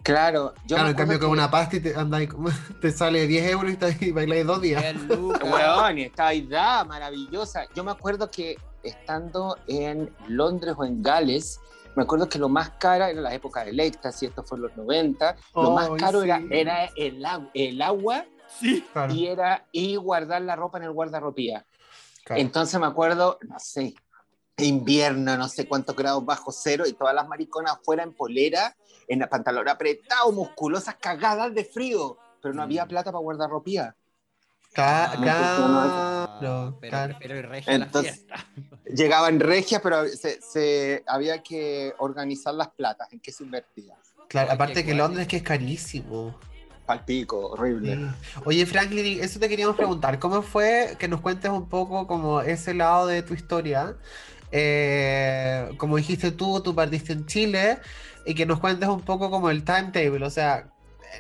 [0.04, 1.94] Claro, yo claro, en cambio con que- una pasta y te,
[2.28, 2.50] como-
[2.82, 4.84] te sale 10 euros y, te- y bailáis dos días.
[4.84, 4.98] El.
[5.10, 7.66] Weón, esta idea maravillosa.
[7.74, 11.60] Yo me acuerdo que estando en Londres o en Gales,
[11.96, 14.76] me acuerdo que lo más caro era la época del éxtasis, esto fue en los
[14.76, 16.48] 90, lo más caro era, sí.
[16.52, 18.26] era el, agu- el agua
[18.60, 18.86] Sí.
[18.92, 21.66] Claro, y era y guardar la ropa en el guardarropía.
[22.26, 22.42] claro.
[22.42, 23.96] Entonces me acuerdo, no sé,
[24.58, 28.76] invierno, no sé cuántos grados bajo cero y todas las mariconas afuera en polera,
[29.08, 32.66] en la pantalón apretado, musculosas, cagadas de frío, pero no Mm.
[32.66, 33.96] había plata para guardar ropía.
[34.76, 37.18] Ah, claro, pero claro.
[37.18, 38.36] prefiero ir regia a la Entonces- fiesta.
[38.86, 43.96] Llegaban regias, pero se, se- había que organizar las platas, en qué se invertía.
[44.28, 44.98] Claro, Ay, aparte que guay.
[44.98, 46.38] Londres que es carísimo.
[46.86, 47.98] palpico, horrible.
[48.46, 50.20] Oye, Franklin, eso te queríamos preguntar.
[50.20, 53.96] ¿Cómo fue que nos cuentes un poco como ese lado de tu historia?
[54.56, 57.80] Eh, como dijiste tú, tú partiste en Chile
[58.24, 60.72] y que nos cuentes un poco como el timetable, o sea,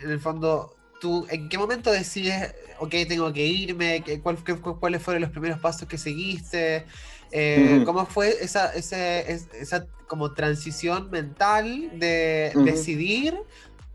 [0.03, 4.03] en el fondo, tú, ¿en qué momento decides, ok, tengo que irme?
[4.21, 4.37] ¿Cuál,
[4.79, 6.85] ¿Cuáles fueron los primeros pasos que seguiste?
[7.31, 13.35] Eh, ¿Cómo fue esa, esa como transición mental de decidir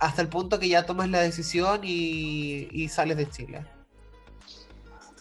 [0.01, 3.65] hasta el punto que ya tomas la decisión y, sales de Chile?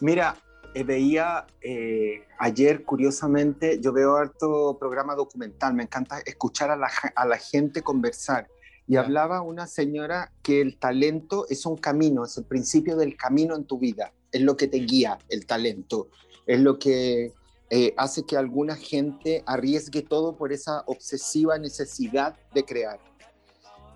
[0.01, 0.35] Mira,
[0.73, 7.37] eh, veía eh, ayer, curiosamente, yo veo harto programa documental, me encanta escuchar a la,
[7.37, 8.47] gente conversar.
[8.87, 13.55] Y hablaba una señora que el talento es un camino, es el principio del camino
[13.55, 16.09] en tu vida, es lo que te guía, el talento,
[16.45, 17.33] es lo que
[17.69, 22.99] eh, hace que alguna gente arriesgue todo por esa obsesiva necesidad de crear.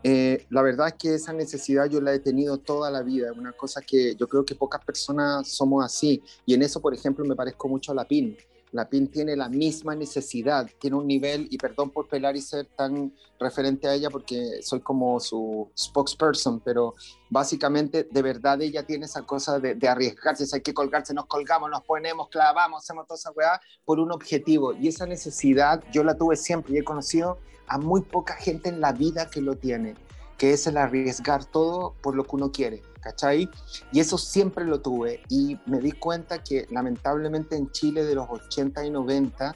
[0.03, 3.37] Eh, la verdad es que esa necesidad yo la he tenido toda la vida, es
[3.37, 7.23] una cosa que yo creo que pocas personas somos así, y en eso, por ejemplo,
[7.25, 8.35] me parezco mucho a la PIN.
[8.71, 12.67] La PIN tiene la misma necesidad, tiene un nivel, y perdón por pelar y ser
[12.67, 16.95] tan referente a ella porque soy como su spokesperson, pero
[17.29, 21.83] básicamente de verdad ella tiene esa cosa de, arriesgarse, hay que colgarse, nos colgamos, nos
[21.83, 24.73] ponemos, clavamos, hacemos toda esa weá por un objetivo.
[24.73, 27.39] Y esa necesidad yo la tuve siempre y he conocido
[27.71, 29.95] a muy poca gente en la vida que lo tiene,
[30.37, 33.49] que es el arriesgar todo por lo que uno quiere, ¿cachai?
[33.93, 38.29] Y eso siempre lo tuve y me di cuenta que lamentablemente en Chile de los
[38.29, 39.55] 80 y 90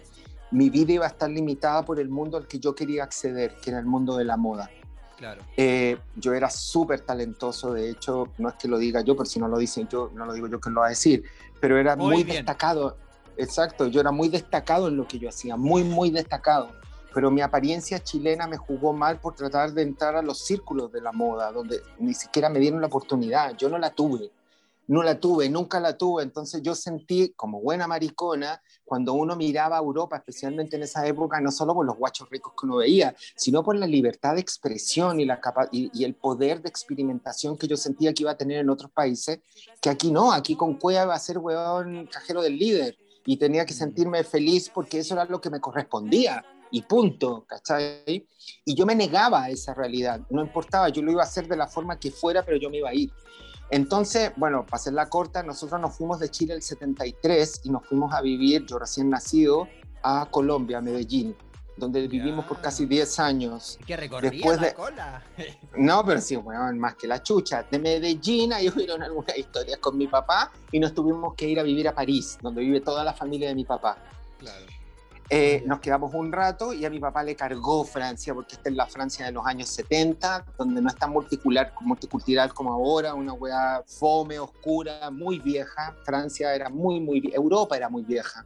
[0.51, 3.71] mi vida iba a estar limitada por el mundo al que yo quería acceder, que
[3.71, 4.69] era el mundo de la moda.
[5.17, 5.41] Claro.
[5.58, 9.41] Eh, yo era súper talentoso, de hecho, no es que lo diga yo, pero si
[9.41, 11.25] no lo dicen yo, no lo digo yo que lo va a decir,
[11.60, 12.95] pero era muy, muy destacado.
[13.36, 16.84] Exacto, yo era muy destacado en lo que yo hacía, muy, muy destacado
[17.15, 20.99] pero mi apariencia chilena me jugó mal por tratar de entrar a los círculos de
[20.99, 24.34] la moda, donde ni siquiera me dieron la oportunidad, yo no la tuve,
[24.88, 29.78] no la tuve, nunca la tuve, entonces yo sentí como buena maricona cuando uno miraba
[29.78, 33.15] a Europa, especialmente en esa época, no solo por los guachos ricos que uno veía,
[33.38, 35.39] sino por la libertad de expresión y, la
[35.71, 39.39] y, el poder de experimentación que yo sentía que iba a tener en otros países,
[39.82, 42.97] que aquí no, aquí con Cueva iba a ser huevón cajero del líder.
[43.28, 43.78] Y tenía que mm.
[43.78, 48.27] sentirme feliz porque eso era lo que me correspondía y punto, ¿cachai?
[48.65, 51.55] Y yo me negaba a esa realidad, no importaba, yo lo iba a hacer de
[51.55, 53.09] la forma que fuera, pero yo me iba a ir.
[53.69, 57.88] Entonces, bueno, para hacer la corta, nosotros nos fuimos de Chile el 73 y nos
[57.88, 59.69] fuimos a vivir, yo recién nacido,
[60.03, 61.33] a Colombia, a Medellín,
[61.77, 63.79] donde vivimos por casi 10 años.
[63.88, 64.67] ¿Qué recorría Después de...
[64.67, 65.23] la cola?
[65.77, 67.63] No, pero sí, bueno, más que la chucha.
[67.63, 71.63] De Medellín, ahí hubieron algunas historias con mi papá y nos tuvimos que ir a
[71.63, 73.97] vivir a París, donde vive toda la familia de mi papá.
[74.39, 74.74] Claro.
[75.29, 78.75] Eh, nos quedamos un rato y a mi papá le cargó Francia, porque esta es
[78.75, 83.33] la Francia de los años 70, donde no es tan multicultural, multicultural como ahora, una
[83.33, 85.95] weá fome, oscura, muy vieja.
[86.03, 88.45] Francia era muy, muy, Europa era muy vieja.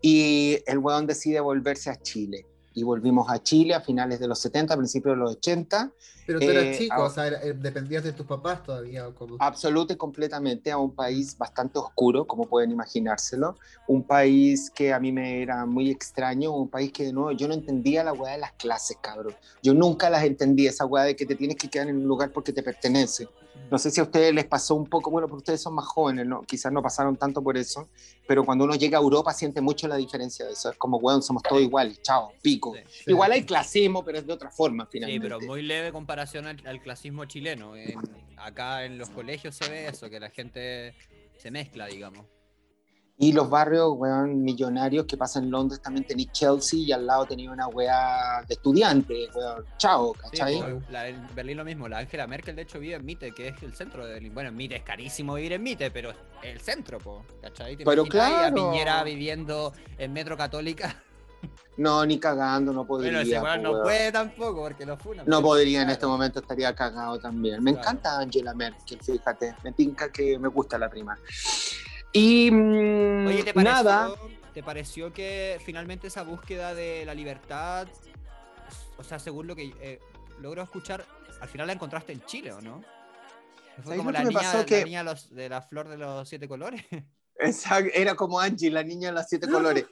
[0.00, 4.40] Y el weón decide volverse a Chile y volvimos a Chile a finales de los
[4.40, 5.92] 70, principios de los 80.
[6.26, 9.08] Pero tú eras eh, chico, o sea, eh, dependías de tus papás todavía.
[9.38, 13.56] Absolutamente y completamente a un país bastante oscuro, como pueden imaginárselo.
[13.86, 17.46] Un país que a mí me era muy extraño, un país que de nuevo yo
[17.46, 19.34] no entendía la weá de las clases, cabrón.
[19.62, 22.32] Yo nunca las entendí, esa weá de que te tienes que quedar en un lugar
[22.32, 23.28] porque te pertenece.
[23.70, 26.26] No sé si a ustedes les pasó un poco, bueno, porque ustedes son más jóvenes,
[26.26, 26.42] ¿no?
[26.42, 27.88] quizás no pasaron tanto por eso,
[28.26, 30.70] pero cuando uno llega a Europa siente mucho la diferencia de eso.
[30.70, 32.74] Es como, weón, somos todos iguales, chao, pico.
[33.06, 35.26] Igual hay clasismo, pero es de otra forma, finalmente.
[35.26, 37.72] Sí, pero muy leve comparación al, clasismo chileno.
[38.36, 40.94] acá en los colegios se ve eso, que la gente
[41.38, 42.26] se mezcla, digamos.
[43.16, 47.24] Y los barrios, weón, millonarios que pasan en Londres también tenéis Chelsea y al lado
[47.26, 50.58] tenía una weá de estudiante, weón, chao, ¿cachai?
[50.58, 53.72] en Berlín lo mismo, la Angela Merkel de hecho vive en Mitte, que es el
[53.74, 54.34] centro de Berlín.
[54.34, 57.76] Bueno, en Mitte es carísimo vivir en Mitte, pero es el centro, po, ¿cachai?
[57.76, 58.46] pero claro.
[58.46, 61.00] a Piñera viviendo en Metro Católica.
[61.76, 63.22] No, ni cagando, no podría.
[63.22, 67.62] Pero no puede tampoco, porque lo fue No podría en este momento, estaría cagado también.
[67.62, 69.56] Me encanta Angela Merkel, fíjate.
[69.64, 71.18] Me pinca que me gusta la prima.
[72.16, 74.14] Y mm, Oye, ¿te pareció, nada.
[74.54, 77.88] ¿Te pareció que finalmente esa búsqueda de la libertad,
[78.96, 79.98] o sea, según lo que eh,
[80.40, 81.04] logro escuchar,
[81.40, 82.82] al final la encontraste en Chile, ¿o no?
[83.82, 84.64] Fue como la niña,
[85.30, 86.84] de la flor de los siete colores.
[87.40, 89.84] Exacto, era como Angie, la niña de los siete colores.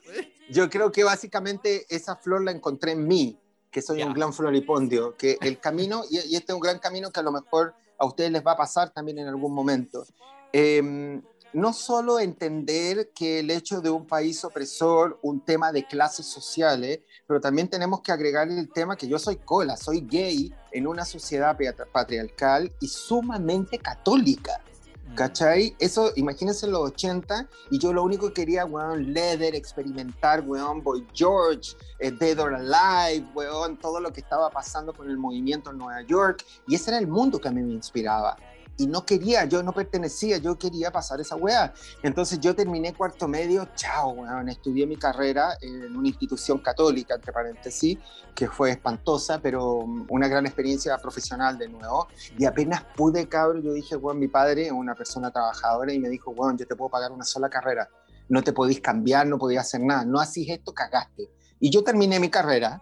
[0.49, 3.37] Yo creo que básicamente esa flor la encontré en mí,
[3.69, 7.19] que soy un gran floripondio, que el camino, y, este es un gran camino que
[7.19, 10.05] a lo mejor a ustedes les va a pasar también en algún momento.
[10.53, 11.21] Eh,
[11.53, 17.01] no solo entender que el hecho de un país opresor, un tema de clases sociales,
[17.27, 21.05] pero también tenemos que agregar el tema que yo soy cola, soy gay en una
[21.05, 21.55] sociedad
[21.91, 24.59] patriarcal y sumamente católica.
[25.05, 25.15] Mm.
[25.15, 25.75] ¿Cachai?
[25.77, 30.81] Eso, imagínense en los 80 y yo lo único que quería, weón, leather, experimentar, weón,
[30.81, 35.69] Boy George, eh, Dead or Alive, weón, todo lo que estaba pasando con el movimiento
[35.69, 38.35] en Nueva York y ese era el mundo que a mí me inspiraba
[38.77, 41.73] y no quería, yo no pertenecía, yo quería pasar esa weá.
[42.01, 47.31] Entonces yo terminé cuarto medio, chao, weón, estudié mi carrera en una institución católica, entre
[47.31, 47.97] paréntesis,
[48.33, 52.07] que fue espantosa, pero una gran experiencia profesional de nuevo.
[52.37, 56.09] Y apenas pude, cabrón, yo dije, weón, mi padre es una persona trabajadora y me
[56.09, 57.89] dijo, weón, yo te puedo pagar una sola carrera,
[58.29, 61.29] no te podís cambiar, no podías hacer nada, no hacís esto, cagaste.
[61.59, 62.81] Y yo terminé mi carrera,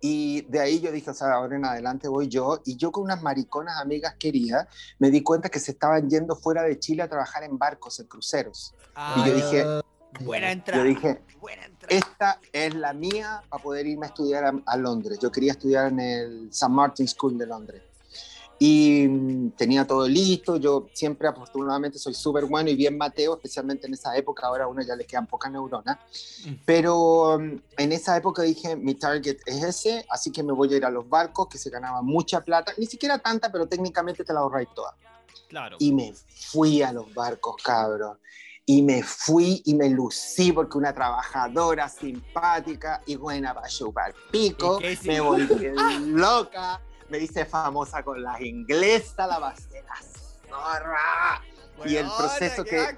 [0.00, 2.60] y de ahí yo dije, o sea, ahora en adelante voy yo.
[2.64, 4.66] Y yo con unas mariconas amigas queridas
[4.98, 8.06] me di cuenta que se estaban yendo fuera de Chile a trabajar en barcos, en
[8.06, 8.74] cruceros.
[9.16, 9.82] y yo dije, ah,
[10.20, 10.82] buena entrada.
[10.82, 11.22] Yo dije,
[11.88, 15.18] esta es la mía para poder irme a estudiar a, a, Londres.
[15.20, 16.68] Yo quería estudiar en el St.
[16.68, 17.82] Martin's School de Londres
[18.58, 20.56] y mm, tenía todo listo.
[20.56, 24.46] Yo siempre, afortunadamente, soy súper bueno y bien mateo, especialmente en esa época.
[24.46, 25.98] Ahora a uno ya le quedan pocas neuronas.
[26.44, 26.52] Mm.
[26.64, 30.76] Pero mm, en esa época dije: mi target es ese, así que me voy a
[30.76, 34.32] ir a los barcos, que se ganaba mucha plata, ni siquiera tanta, pero técnicamente te
[34.32, 34.96] la ahorráis toda.
[35.48, 35.76] Claro.
[35.78, 38.18] Y me fui a los barcos, cabrón.
[38.68, 44.80] Y me fui y me lucí porque una trabajadora simpática y buena para chupar pico,
[45.04, 45.70] me volví
[46.06, 49.84] loca me dice famosa con las inglesas, la base
[50.48, 51.42] zorra.
[51.84, 52.96] y el proceso que...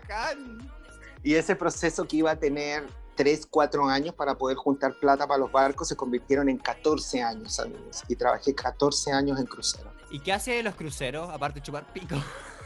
[1.23, 5.39] Y ese proceso que iba a tener 3, 4 años para poder juntar plata para
[5.39, 8.05] los barcos se convirtieron en 14 años, amigos.
[8.07, 9.93] Y trabajé 14 años en crucero.
[10.11, 12.15] ¿Y qué hace de los cruceros, aparte de chupar pico?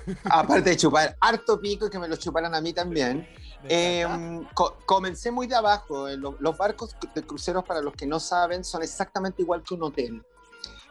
[0.31, 3.26] aparte de chupar harto pico y que me lo chuparan a mí también.
[3.64, 4.44] Em,
[4.85, 6.09] comencé muy de abajo.
[6.11, 9.85] Los, los, barcos de cruceros, para los que no saben, son exactamente igual que un
[9.85, 10.22] hotel.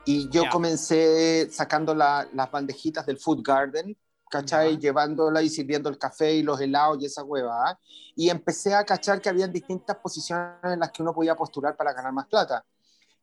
[0.06, 3.96] Y yo comencé sacando las bandejitas del Food Garden,
[4.30, 4.80] ¿cachai?
[4.80, 7.70] Llevándola y sirviendo el café y los helados y esa hueva.
[7.70, 7.80] ¿ah?
[8.16, 11.94] Y empecé a cachar que había distintas posiciones en las que uno podía postular para
[11.94, 12.66] ganar más plata.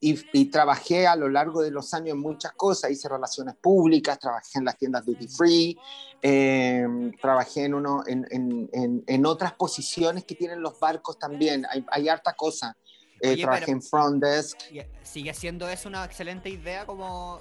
[0.01, 4.59] Y, trabajé a lo largo de los años en muchas cosas, hice relaciones públicas, trabajé
[4.61, 5.77] en las tiendas duty free,
[6.23, 11.85] em, trabajé en, uno, en, en, en, otras posiciones que tienen los barcos también, hay,
[11.91, 12.77] hay harta cosa.
[13.21, 14.59] Eh, trabajé en front desk.
[15.03, 17.41] ¿Sigue siendo eso una excelente idea como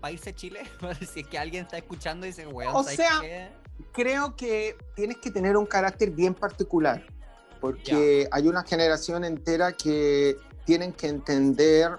[0.00, 0.62] país de Chile?
[1.12, 3.20] si es que alguien está escuchando y dice, weón, O sea,
[3.92, 7.04] creo que tienes que tener un carácter bien particular,
[7.60, 11.98] porque hay una generación entera que tienen que entender,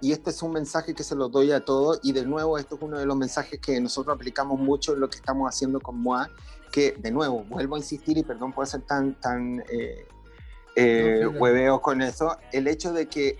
[0.00, 2.76] y este es un mensaje que se lo doy a todos, y de nuevo, esto
[2.76, 6.00] es uno de los mensajes que nosotros aplicamos mucho en lo que estamos haciendo con
[6.00, 6.30] MOA,
[6.70, 10.06] que de nuevo, vuelvo a insistir, y perdón por ser tan, tan eh,
[10.78, 13.36] eh, hueveo con eso, el hecho de que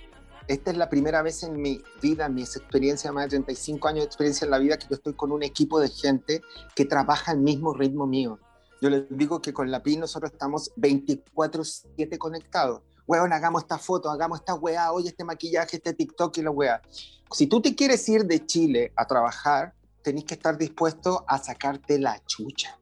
[0.49, 4.01] esta es la primera vez en mi vida, en mis experiencias, más de 35 años
[4.01, 6.41] de experiencia en la vida, que yo estoy con un equipo de gente
[6.75, 8.39] que trabaja al mismo ritmo mío.
[8.81, 12.83] Yo les digo que con la PI nosotros estamos 24/7 conectados.
[13.07, 16.81] Weón, hagamos esta foto, hagamos esta weá, oye, este maquillaje, este TikTok y la weá.
[17.31, 21.99] Si tú te quieres ir de Chile a trabajar, tenés que estar dispuesto a sacarte
[21.99, 22.79] la chucha.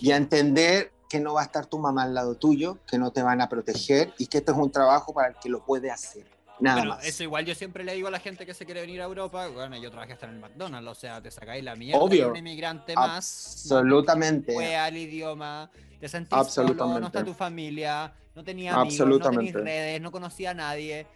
[0.00, 3.10] y a entender que no va a estar tu mamá al lado tuyo, que no
[3.10, 5.90] te van a proteger y que esto es un trabajo para el que lo puede
[5.90, 6.24] hacer.
[6.58, 7.04] Nada más.
[7.04, 9.48] Eso igual yo siempre le digo a la gente que se quiere venir a Europa,
[9.48, 12.30] bueno, yo trabajé hasta en el McDonald's, o sea, te sacáis la mierda Obvio.
[12.30, 13.16] un inmigrante más.
[13.16, 14.54] Absolutamente.
[14.54, 19.54] Fue al idioma, te sentís solo, no está tu familia, no tenía amigos, no tenías
[19.54, 21.06] redes, no conocía a nadie.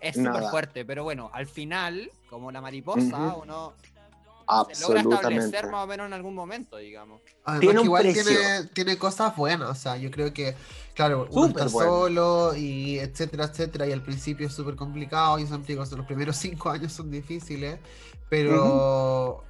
[0.00, 3.72] Es súper fuerte, pero bueno, al final, como la mariposa, uno
[4.46, 5.14] Absolutamente.
[5.14, 7.20] logra establecer más o menos en algún momento, digamos.
[7.60, 10.54] tiene igual tiene, tiene, cosas buenas, o sea, yo creo que,
[10.94, 15.64] claro, uno está solo y etcétera, etcétera, y al principio es súper complicado, y son
[15.64, 17.78] chicos, los primeros cinco años son difíciles,
[18.28, 19.44] pero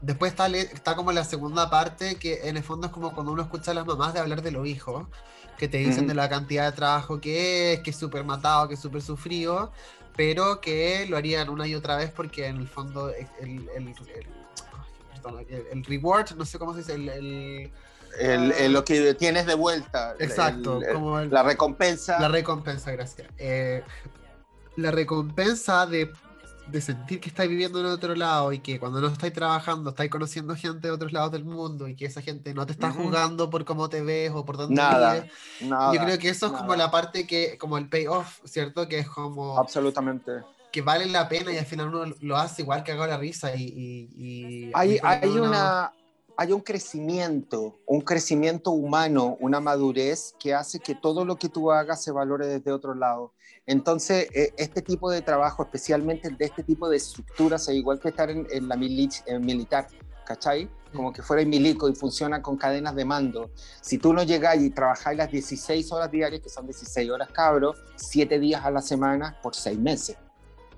[0.00, 3.42] después está, está como la segunda parte, que en el fondo es como cuando uno
[3.42, 5.06] escucha a las mamás de hablar de los hijos,
[5.56, 8.74] que te dicen de la cantidad de trabajo que es, que es súper matado, que
[8.74, 9.72] es súper sufrido,
[10.16, 13.68] pero que lo harían una y otra vez porque en el fondo el, el,
[15.70, 17.72] el, reward, no sé cómo se dice, el...
[18.18, 20.14] el lo que tienes de vuelta.
[20.18, 22.18] Exacto, como la recompensa.
[22.20, 23.28] La recompensa, gracias.
[23.36, 23.82] Eh,
[24.76, 26.10] la recompensa de
[26.68, 30.10] de sentir que estáis viviendo en otro lado y que cuando no estáis trabajando estáis
[30.10, 33.48] conociendo gente de otros lados del mundo y que esa gente no te está jugando
[33.50, 35.26] por cómo te ves o por dónde nada,
[35.60, 38.88] Yo creo que eso es como la parte que, como el payoff, ¿cierto?
[38.88, 39.58] Que es como...
[39.58, 40.32] Absolutamente.
[40.72, 43.54] Que vale la pena y al final uno lo hace igual que haga la risa
[43.54, 44.70] y...
[44.74, 45.92] hay, hay una...
[46.38, 51.72] hay un crecimiento, un crecimiento humano, una madurez que hace que todo lo que tú
[51.72, 53.32] hagas se valore desde otro lado.
[53.64, 58.10] Entonces, eh, este tipo de trabajo, especialmente de este tipo de estructuras, es igual que
[58.10, 59.88] estar en, la militar,
[60.26, 60.68] ¿cachai?
[60.94, 63.50] Como que fuera milico y funciona con cadenas de mando.
[63.80, 67.78] Si tú no llegáis y trabajáis las 16 horas diarias, que son 16 horas cabros,
[67.96, 70.16] 7 días a la semana por 6 meses,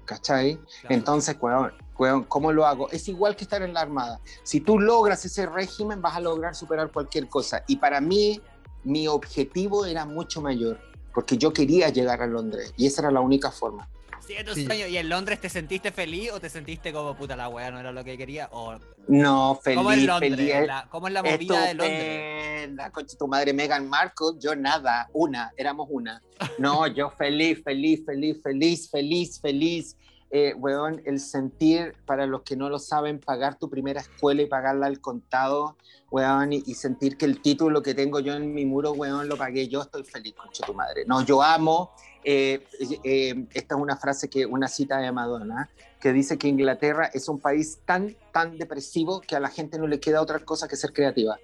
[0.08, 0.58] ¿cachai?
[0.88, 2.90] Entonces, weón, ¿cómo lo hago?
[2.90, 4.20] Es igual que estar en la Armada.
[4.42, 7.62] Si tú logras ese régimen, vas a lograr superar cualquier cosa.
[7.68, 8.40] Y para mí,
[8.84, 10.80] mi objetivo era mucho mayor,
[11.12, 13.86] porque yo quería llegar a Londres y esa era la única forma.
[14.28, 17.92] ¿Y en Londres te sentiste feliz o te sentiste como puta la weá no era
[17.92, 18.48] lo que quería?
[18.52, 18.78] O...
[19.08, 19.78] No, feliz.
[19.78, 20.70] ¿Cómo es Londres?
[20.90, 22.70] ¿Cómo es la movida de Londres?
[22.74, 26.22] La coche tu madre Meghan Markle, yo nada, una, éramos una.
[26.58, 29.96] No, yo feliz, feliz, feliz, feliz, feliz, feliz
[30.30, 34.46] eh, weón, el sentir, para los que no lo saben, pagar tu primera escuela y
[34.46, 35.76] pagarla al contado,
[36.10, 39.68] weón, y, sentir que el título que tengo yo en mi muro, weón, lo pagué
[39.68, 41.04] yo, estoy feliz, concha tu madre.
[41.06, 41.92] No, yo amo,
[42.24, 42.62] eh,
[43.04, 47.28] eh, esta es una frase, que una cita de Madonna, que dice que Inglaterra es
[47.28, 50.76] un país tan, tan depresivo que a la gente no le queda otra cosa que
[50.76, 51.38] ser creativa.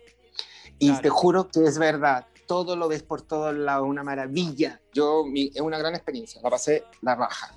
[0.79, 4.81] Y te juro que es verdad, todo lo ves por todos lados, una maravilla.
[4.93, 7.55] Yo, es una gran experiencia, la pasé la raja.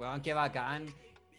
[0.00, 0.86] Weón, qué bacán.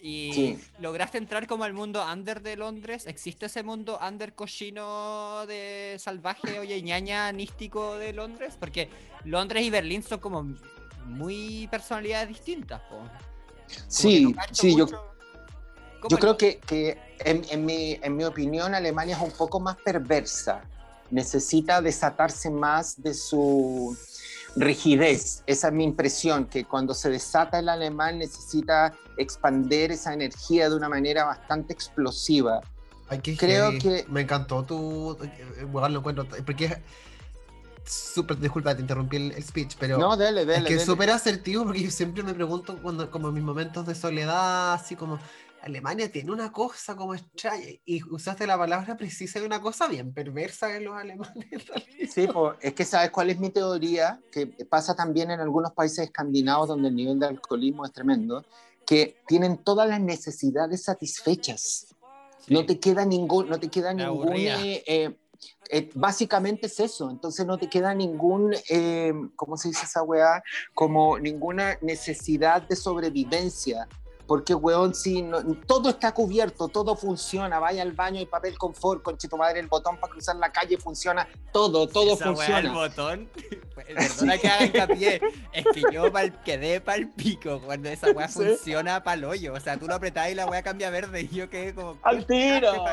[0.04, 3.08] ¿Y lograste entrar como al mundo under de Londres?
[3.08, 8.56] ¿Existe ese mundo under cochino de salvaje, oye, ñaña, nístico de Londres?
[8.60, 8.90] Porque
[9.26, 10.56] Londres y Berlín son como
[11.06, 12.82] muy personalidades distintas.
[13.88, 14.86] Sí, sí, yo,
[16.10, 19.78] yo creo que, que en, en, mi, en mi opinión Alemania es un poco más
[19.78, 20.62] perversa.
[21.10, 23.98] Necesita desatarse más de su
[24.56, 25.44] rigidez.
[25.48, 30.76] Esa es mi impresión, que cuando se desata el alemán necesita expander esa energía de
[30.76, 32.62] una manera bastante explosiva.
[33.38, 34.06] Creo que...
[34.08, 35.18] Me encantó tu...
[35.68, 36.82] Bueno, lo encuentro, porque
[37.86, 41.66] súper, disculpa, te interrumpí el, speech, pero no, dale, dale, es que es súper asertivo
[41.66, 45.20] porque yo siempre me pregunto cuando, como en mis momentos de soledad, así como,
[45.62, 50.14] Alemania tiene una cosa como extraña y usaste la palabra precisa de una cosa bien
[50.14, 51.46] perversa en los alemanes.
[52.12, 56.06] Sí, pues, es que sabes cuál es mi teoría, que pasa también en algunos países
[56.06, 58.44] escandinavos donde el nivel de alcoholismo es tremendo,
[58.86, 61.96] que tienen todas las necesidades satisfechas.
[62.48, 65.16] No te queda ningún, no te queda ningún, eh, eh,
[65.70, 68.54] eh, básicamente es eso, entonces no te queda ningún,
[69.36, 70.44] ¿cómo se dice esa weá?
[70.74, 73.88] Como ninguna necesidad de sobrevivencia
[74.28, 75.30] porque, weón, si
[75.66, 79.68] todo está cubierto, todo funciona, vaya al baño y papel confort, con chito madre, el
[79.68, 82.60] botón para cruzar la calle funciona, todo, todo Esa funciona.
[82.60, 83.30] el botón,
[83.74, 85.22] pues, perdona que haga hincapié,
[85.54, 86.12] es que yo
[86.44, 89.54] quedé pa'l pico cuando esa weá funciona pa'l hoyo.
[89.54, 91.98] O sea, tú lo apretás y la weá cambia verde y yo quedé como.
[92.04, 92.86] ¡Al tiro!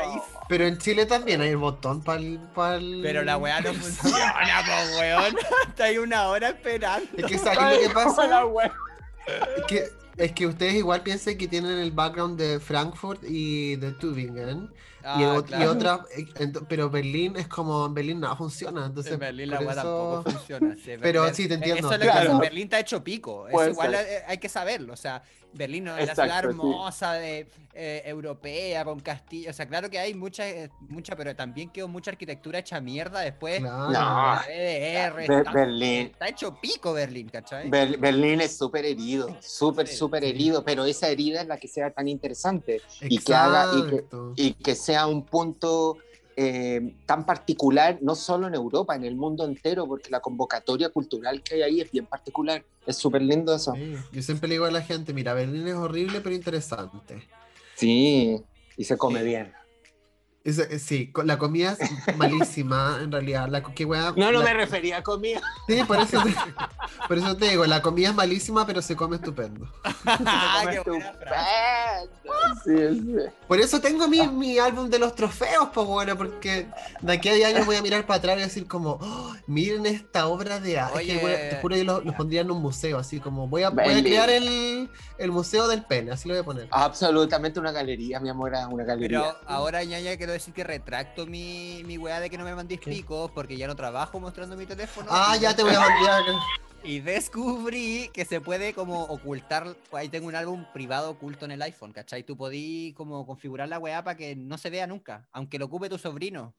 [0.47, 2.39] Pero en Chile también hay el botón pa'l.
[2.53, 3.01] pa'l...
[3.01, 4.33] Pero la weá no funciona,
[4.65, 5.35] pues weón.
[5.67, 7.09] Está ahí una hora esperando.
[7.17, 8.27] Es que ¿sabes lo que pasa?
[8.27, 8.45] La
[9.57, 13.93] Es que es que ustedes igual piensen que tienen el background de Frankfurt y de
[13.93, 14.69] Tübingen.
[14.99, 18.85] y, ah, otra, eh, pero Berlín es como en Berlín nada funciona.
[18.85, 20.75] Entonces, en Berlín la tampoco funciona.
[21.01, 21.89] pero sí, te entiendo.
[22.39, 23.47] Berlín está hecho pico.
[23.47, 24.93] Es igual eh, hay que saberlo.
[24.93, 25.23] O sea,
[25.53, 29.51] Berlín es la ciudad hermosa, de, eh, europea, con castillos.
[29.51, 33.21] O sea, claro que hay mucha, eh, mucha, pero también quedó mucha arquitectura hecha mierda
[33.21, 33.61] después.
[33.61, 36.07] No, está, Berlín.
[36.07, 37.69] Está hecho pico Berlín, ¿cachai?
[37.69, 42.07] Berlín es súper herido, súper, súper herido, pero esa herida es la que sea tan
[42.07, 43.67] interesante y que haga
[44.35, 45.97] y que sea un punto
[46.41, 51.43] eh, tan particular, no solo en Europa, en el mundo entero, porque la convocatoria cultural
[51.43, 52.63] que hay ahí es bien particular.
[52.85, 53.73] Es súper lindo eso.
[53.75, 57.27] yo siempre le digo a la gente, mira, Berlín es horrible pero interesante.
[57.75, 58.41] Sí,
[58.77, 59.51] y se come bien.
[60.45, 63.49] Eh, sí, la comida es malísima, en realidad.
[63.49, 65.41] La, ¿qué no, no me refería a comida.
[65.67, 66.33] Sí, por eso, te,
[67.07, 69.67] por eso te digo, la comida es malísima, pero se come estupendo.
[73.47, 76.67] Por eso tengo mi, mi, álbum de los trofeos, pues bueno, porque
[77.01, 79.85] de aquí a 10 años voy a mirar para atrás y decir como, oh, miren
[79.85, 81.05] esta obra de arte.
[81.05, 84.03] te juro que los lo pondría en un museo, así como, voy a, voy a
[84.03, 86.67] crear el, el, Museo del Pene, así lo voy a poner.
[86.71, 89.19] Absolutamente una galería, mi amor, una galería.
[89.19, 92.81] Pero ahora, ñaña, quiero decir que retracto mi, mi weá de que no me mandéis
[92.81, 95.07] picos, porque ya no trabajo mostrando mi teléfono.
[95.09, 96.23] Ah, ya te voy a mandar.
[96.83, 101.61] Y descubrí que se puede como ocultar, ahí tengo un álbum privado oculto en el
[101.61, 102.23] iPhone, ¿cachai?
[102.23, 105.89] Tú podí como configurar la weá para que no se vea nunca, aunque lo ocupe
[105.89, 106.53] tu sobrino.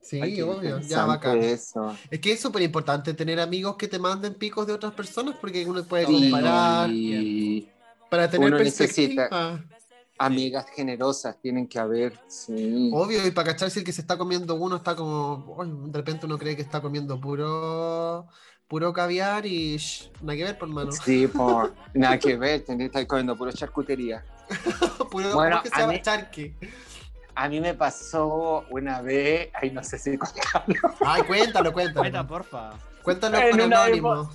[0.00, 1.42] Sí, obvio, ya bacán.
[1.42, 1.96] Eso.
[2.10, 5.64] Es que es súper importante tener amigos que te manden picos de otras personas porque
[5.64, 6.90] uno puede comparar
[8.10, 9.62] para tener perspectiva.
[10.18, 12.90] Amigas generosas tienen que haber, sí.
[12.92, 15.56] Obvio, y para cachar si el que se está comiendo uno está como.
[15.60, 18.26] "Ay, de repente uno cree que está comiendo puro.
[18.68, 19.76] puro caviar y.
[19.76, 20.92] shh, nada que ver, por mano.
[20.92, 24.24] Sí, por nada que ver, tendría que estar comiendo puro charcutería.
[25.10, 25.92] puro, Bueno, ¿cómo que se a llama?
[25.94, 26.54] mí- Charque.
[27.34, 32.00] A mí me pasó una vez, ay, no sé si contarlo, Ay, cuéntalo, cuéntalo.
[32.00, 32.70] Cuenta, porfa.
[33.02, 34.30] Cuéntalo En con anónimo.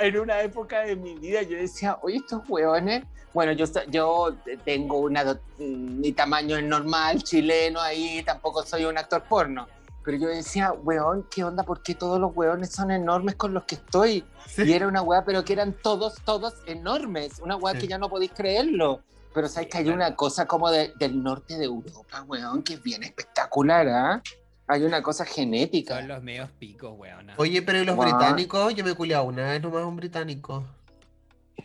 [0.00, 4.34] En una época de mi vida yo decía, oye, estos hueones, bueno, yo, yo
[4.64, 9.66] tengo una, do- mi tamaño es normal, chileno ahí, tampoco soy un actor porno,
[10.04, 11.62] pero yo decía, weón, ¿qué onda?
[11.62, 14.24] ¿Por qué todos los hueones son enormes con los que estoy?
[14.46, 14.62] Sí.
[14.62, 17.80] Y era una hueá, pero que eran todos, todos enormes, una hueá Sí.
[17.80, 19.00] que ya no podéis creerlo.
[19.34, 22.82] Pero sabes que hay una cosa como de- del norte de Europa, weón, que es
[22.82, 24.22] bien espectacular, ¿ah?
[24.68, 25.96] Hay una cosa genética.
[25.96, 27.34] Son los medios picos, weona.
[27.38, 28.74] Oye, pero ¿y los británicos?
[28.74, 30.64] Yo me culiaba una vez nomás un británico.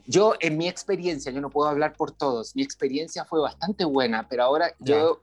[0.06, 4.28] Yo, en mi experiencia, yo no puedo hablar por todos, mi experiencia fue bastante buena,
[4.28, 5.22] pero ahora yo,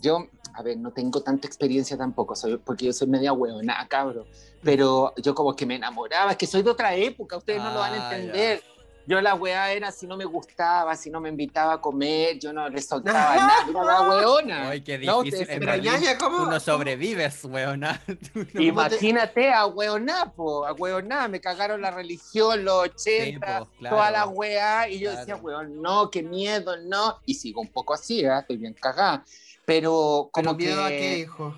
[0.00, 4.26] yo, a ver, no tengo tanta experiencia tampoco, soy, porque yo soy media huevona, cabrón,
[4.62, 7.80] pero yo como que me enamoraba, es que soy de otra época, ustedes no lo
[7.80, 8.62] van a Ah, entender.
[9.10, 12.52] Yo la weá era si no me gustaba, si no me invitaba a comer, yo
[12.52, 14.68] no le soltaba nada, era la weona.
[14.70, 15.40] Ay, qué No, difícil.
[15.42, 16.44] ustedes- en Pero Berlín ñaña, ¿cómo?
[16.44, 18.00] Tú no sobrevives, weona.
[18.32, 23.68] Tú no- Imagínate a hueoná, po, a hueoná, me cagaron la religión, los 80, po,
[23.80, 23.96] claro.
[23.96, 25.18] toda la hueá, y yo Claro.
[25.18, 28.30] decía, weón, no, qué miedo, no, y sigo un poco así, ¿eh?
[28.38, 29.24] estoy bien cagada,
[29.64, 31.18] pero como ¿Pero miedo a qué, que...
[31.18, 31.56] hijo?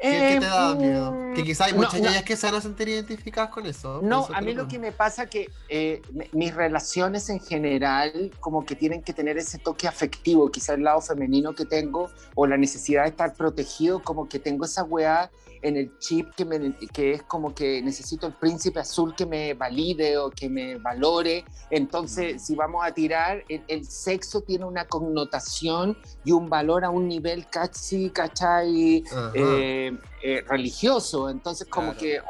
[0.00, 1.12] ¿Qué, Eh, te da miedo?
[1.12, 2.06] mm, Que quizá hay no, muchas no.
[2.06, 4.00] ñañas que se van a sentir identificadas con eso.
[4.02, 8.64] No, eso a mí lo que me pasa que eh, mis relaciones en general como
[8.64, 12.56] que tienen que tener ese toque afectivo, quizá el lado femenino que tengo o la
[12.56, 15.30] necesidad de estar protegido, como que tengo esa weá
[15.62, 19.54] en el chip que, me, que es como que necesito el príncipe azul que me
[19.54, 21.44] valide o que me valore.
[21.70, 26.90] Entonces, si vamos a tirar, el, el sexo tiene una connotación y un valor a
[26.90, 29.04] un nivel casi, ¿cachai?
[29.34, 31.28] Eh, eh, religioso.
[31.30, 31.98] Entonces, como Claro.
[31.98, 32.20] que,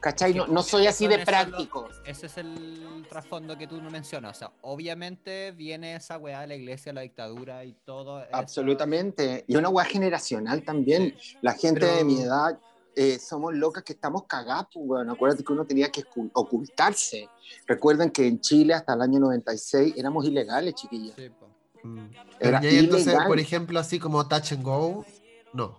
[0.00, 0.34] ¿cachai?
[0.34, 1.88] No, no soy así de práctico.
[2.04, 4.36] Ese es el trasfondo que tú no mencionas.
[4.36, 8.20] O sea, obviamente viene esa weá de la iglesia, la dictadura y todo.
[8.22, 8.30] eso.
[8.32, 9.44] Absolutamente.
[9.46, 11.14] Y una hueá generacional también.
[11.40, 12.58] La gente Pero- de mi edad
[12.96, 14.66] eh, somos locas que estamos cagados.
[14.74, 15.10] pues, weón.
[15.10, 17.28] Acuérdate que uno tenía que ocultarse.
[17.66, 21.14] Recuerden que en Chile hasta el año 96 éramos ilegales, chiquillas.
[21.16, 21.48] Sí, po.
[21.84, 22.10] Mm.
[22.40, 25.04] Era ya entonces, por ejemplo, así como touch and go,
[25.52, 25.78] no.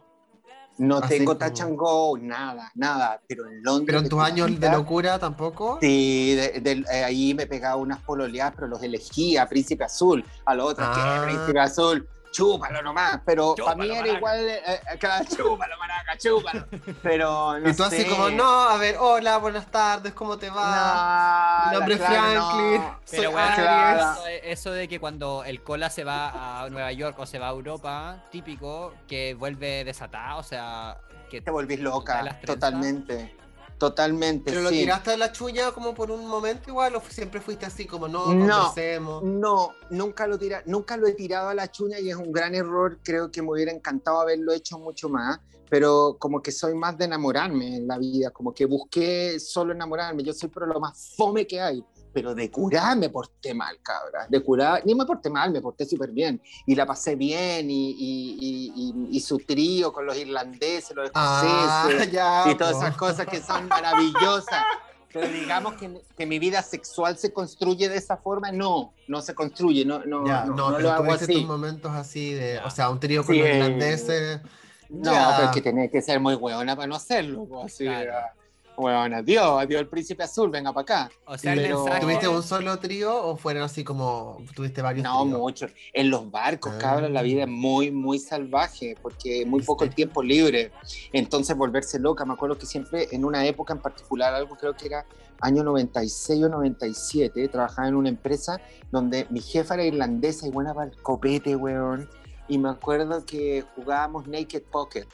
[0.80, 3.22] No Así tengo como- touch and go, nada, nada.
[3.28, 3.86] Pero en Londres.
[3.88, 5.78] Pero en tus años de locura tampoco.
[5.82, 10.72] Sí, de- eh, ahí me pegaba unas pololeadas, pero los elegía, Príncipe Azul, a los
[10.72, 11.20] otros, Ah.
[11.26, 14.18] que Príncipe Azul, chúpalo nomás, pero para mí Chúpalo, era maraca.
[14.18, 14.62] igual, eh,
[14.94, 16.66] eh, claro, chúpalo, maraca, chúpalo,
[17.02, 21.64] pero no y tú así como, no, a ver, hola, buenas tardes, ¿cómo te va?
[21.66, 22.82] No, Mi nombre es Franklin.
[22.82, 23.00] no.
[23.06, 23.62] Soy Pero bueno, Aries.
[23.66, 24.12] claro.
[24.14, 27.40] eso, de- eso de que cuando el cola se va a Nueva York o se
[27.40, 30.98] va a Europa, típico, que vuelve desatado, o sea,
[31.30, 33.36] que Te volvís ¿De loca, totalmente,
[33.80, 37.66] totalmente, Pero lo tiraste de la chuña como por un momento igual, o siempre fuiste
[37.66, 39.22] así como, no, No.
[39.22, 42.54] No, nunca lo, tira, nunca lo he tirado a la chuña y es un gran
[42.54, 43.00] error.
[43.04, 47.06] Creo que me hubiera encantado haberlo hecho mucho más, pero como que soy más de
[47.06, 50.24] enamorarme en la vida, como que busqué solo enamorarme.
[50.24, 54.26] Yo soy pero lo más fome que hay, pero de curar me porté mal, cabra.
[54.30, 57.92] De curar, ni me porté mal, me porté súper bien y la pasé bien y,
[57.92, 61.42] y, y- y- su trío con los irlandeses, los Ah,
[61.88, 62.46] escoceses ya.
[62.52, 64.64] y todas esas cosas que son maravillosas.
[65.12, 69.34] Pero digamos que, que mi vida sexual se construye de esa forma, no, no se
[69.34, 71.46] construye, no, no, Ya, no, no, no pero lo hago tuviste tus así.
[71.46, 74.42] momentos así de, o sea, un trío con Sí, los irlandeses.
[74.90, 75.34] No, Ya.
[75.36, 77.46] pero es que tenés que ser muy hueona para no hacerlo.
[77.50, 78.12] pues, así, Claro.
[78.18, 78.34] ah,
[78.80, 81.12] Hueona, adiós, adiós el príncipe azul, venga para acá.
[81.26, 82.00] O sea, Pero- mensaje.
[82.02, 85.38] ¿Tuviste un solo trío o fueron así como, tuviste varios No, tríos?
[85.38, 85.68] mucho.
[85.92, 86.80] En los barcos, Ah.
[86.80, 90.72] cabrón, la vida es muy, muy salvaje, porque muy poco el tiempo libre.
[91.12, 92.24] Entonces, volverse loca.
[92.24, 95.06] Me acuerdo que siempre, en una época en particular, algo creo que era
[95.42, 98.62] año 96 o 97, trabajaba en una empresa
[98.92, 102.10] donde mi jefa era irlandesa y buena para el copete, weón.
[102.48, 105.06] Y me acuerdo que jugábamos Naked Poker.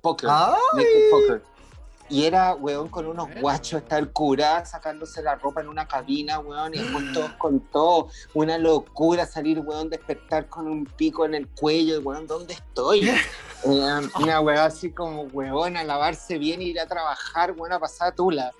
[0.00, 0.28] Poker.
[0.28, 1.42] Naked Poker.
[2.12, 6.40] Y era, weón, con unos guachos, está el cura sacándose la ropa en una cabina,
[6.40, 8.08] weón, y después todos con todo.
[8.34, 13.10] Una locura salir, weón, despertar con un pico en el cuello, weón, ¿dónde estoy?
[13.64, 18.12] Eh, una weón así como, weón, a lavarse bien ir a trabajar, weón, a pasar
[18.12, 18.50] tula.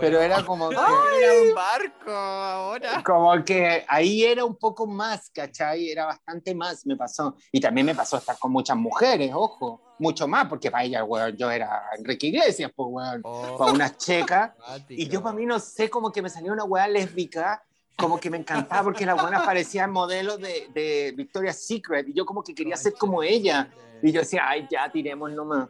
[0.00, 3.02] Pero era como que, Era un barco ahora.
[3.04, 5.90] como que ahí era un poco más, ¿cachai?
[5.90, 7.36] Era bastante más, me pasó.
[7.50, 11.36] Y también me pasó estar con muchas mujeres, ojo, mucho más, porque para ella, weón,
[11.36, 14.52] yo era Enrique Iglesias, pues, weón, Oh, para unas checas.
[14.88, 17.62] Y yo para mí no sé, como que me salió una weá lésbica
[17.94, 22.24] como que me encantaba porque la buena parecía modelo de, de Victoria's Secret y yo
[22.24, 23.70] como que quería ser como ella.
[24.02, 25.68] Y yo decía, ay, ya, tiremos nomás.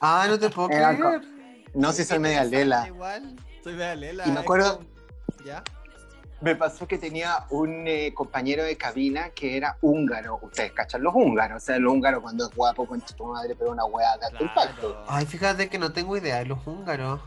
[0.00, 0.98] Ah, no te puedo creer.
[1.74, 2.86] No sé si soy media lela.
[2.86, 4.24] Igual, soy media lela.
[4.26, 4.80] Y me acuerdo-
[5.44, 5.62] ¿Ya?
[6.40, 10.38] Me pasó que tenía un eh, compañero de cabina que era húngaro.
[10.40, 11.60] Ustedes cachan los húngaros.
[11.62, 14.44] O sea, el húngaro cuando es guapo con tu madre, pero una hueá de alto
[14.44, 14.88] impacto.
[14.92, 15.04] Claro.
[15.08, 17.20] Ay, fíjate que no tengo idea de los húngaros.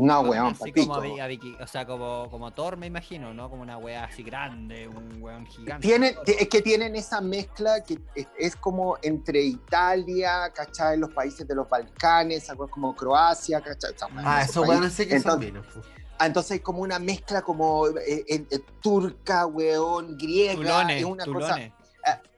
[0.00, 3.50] Una hueón, Así como, a Vicky- o sea, como, como Thor, me imagino, ¿no?
[3.50, 5.84] Como una wea así grande, un weón gigante.
[5.86, 10.98] Tienen, ti- es que tienen esa mezcla que es, es como entre Italia, ¿cachai?
[10.98, 13.92] Los países de los Balcanes, algo como Croacia, ¿cachai?
[13.92, 15.66] O sea, bueno, Ah, esos bueno, sé que son Entonces- menos.
[15.66, 15.80] fu.
[16.20, 18.44] Ah, entonces hay como una mezcla como eh, eh,
[18.80, 20.54] turca, weón, griega.
[20.54, 21.38] Tulones, es una cosa.
[21.54, 21.72] tulones.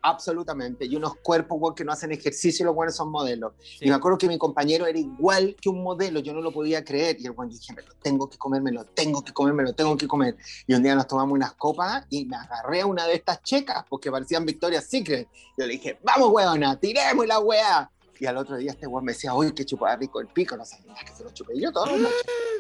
[0.03, 0.87] Absolutamente.
[0.87, 3.53] Y unos cuerpos, weón, que no hacen ejercicio y los buenos son modelos.
[3.59, 3.87] Sí.
[3.87, 6.85] Y me acuerdo que mi compañero era igual que un modelo, yo no lo podía
[6.85, 7.17] creer.
[7.21, 9.63] Y el weón dije, me lo tengo que comer, me lo tengo que comer, me
[9.63, 10.37] lo tengo que comer.
[10.67, 13.85] Y un día nos tomamos unas copas y me agarré a una de estas checas
[13.89, 15.29] porque parecían Victoria's Secret.
[15.57, 17.91] Yo le dije, vamos, weona, tiremos la weá.
[18.19, 20.57] Y al otro día este weón me decía, uy, qué chupada rico el pico.
[20.57, 21.87] No sabía que se lo chupé yo todo.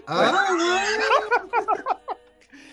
[0.06, 0.46] Ah,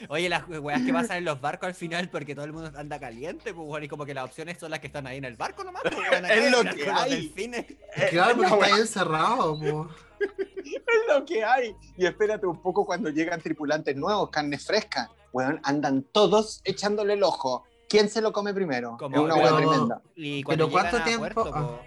[0.10, 3.00] Oye, las weas que pasan en los barcos al final porque todo el mundo anda
[3.00, 5.36] caliente, pues bueno, y como que las opciones son las que están ahí en el
[5.36, 5.82] barco nomás.
[5.84, 5.96] Pues,
[6.30, 7.10] Es lo que hay.
[7.12, 7.66] delfines.
[8.10, 9.90] claro, porque está ahí encerrado, po.
[10.20, 11.76] es lo que hay.
[11.98, 15.10] Y espérate un poco cuando llegan tripulantes nuevos, carne fresca.
[15.34, 17.64] Weón, andan todos echándole el ojo.
[17.90, 18.98] ¿Quién se lo come primero?
[18.98, 20.02] Como- es una pero- hueá tremenda.
[20.16, 21.22] Y cuando Pero ¿cuánto tiempo?
[21.34, 21.82] Puerto, Ah.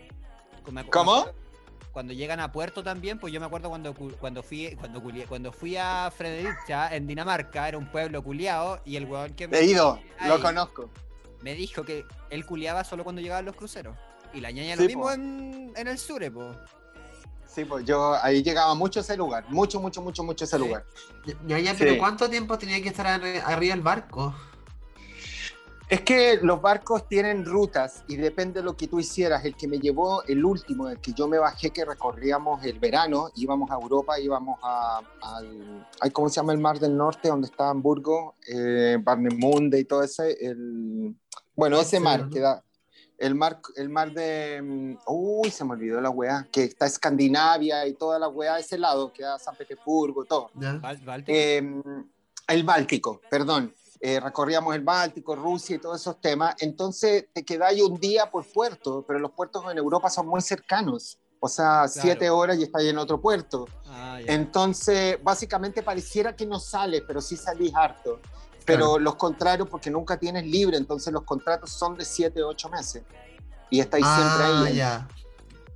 [0.91, 1.27] ¿Cómo?
[1.93, 5.27] Cuando llegan a Puerto también, pues yo me acuerdo cuando cu- cuando fui cuando culié-
[5.27, 9.59] cuando fui a Fredericia en Dinamarca, era un pueblo culiado y el weón que me,
[9.59, 10.89] He ido, lo conozco.
[11.43, 13.97] me dijo que él culiaba solo cuando llegaban los cruceros.
[14.33, 16.55] Y la ñaña Sí, lo mismo en, en el sur, po.
[17.45, 19.45] Sí, pues yo ahí llegaba mucho a ese lugar.
[19.49, 20.63] Mucho, mucho, mucho, mucho a ese Sí.
[20.63, 20.85] lugar.
[21.49, 21.99] Ya, ya, pero Sí.
[21.99, 24.33] ¿cuánto tiempo tenía que estar arri- arriba del barco?
[25.91, 29.45] Es que los barcos tienen rutas y depende de lo que tú hicieras.
[29.45, 33.29] El que me llevó, el último, el que yo me bajé, que recorríamos el verano,
[33.35, 37.29] íbamos a Europa, íbamos a, al, ¿cómo se llama el mar del norte?
[37.29, 40.31] Donde está Hamburgo, eh, Barnemunde y todo ese.
[40.41, 41.17] El,
[41.57, 42.31] bueno, ese mar ¿no?
[42.31, 42.63] que da.
[43.19, 44.63] El mar, el mar de.
[44.63, 46.47] mm, Uy, se me olvidó la weá.
[46.53, 50.53] Que está Escandinavia y toda la weá, ese lado, que da San Petersburgo, todo.
[51.27, 51.83] Eh,
[52.47, 53.75] el Báltico, perdón.
[54.03, 56.55] Eh, recorríamos el Báltico, Rusia y todos esos temas.
[56.61, 61.19] Entonces te quedáis un día por puerto, pero los puertos en Europa son muy cercanos.
[61.39, 63.67] O sea, siete horas y estáis en otro puerto.
[63.87, 64.19] Ah.
[64.27, 68.21] Entonces, básicamente pareciera que no sales, pero sí salís harto.
[68.65, 68.99] Pero Claro.
[68.99, 73.03] los contrarios, porque nunca tienes libre, entonces los contratos son de siete, ocho meses.
[73.71, 74.77] Y estáis siempre Ah, ahí.
[74.77, 75.09] ya.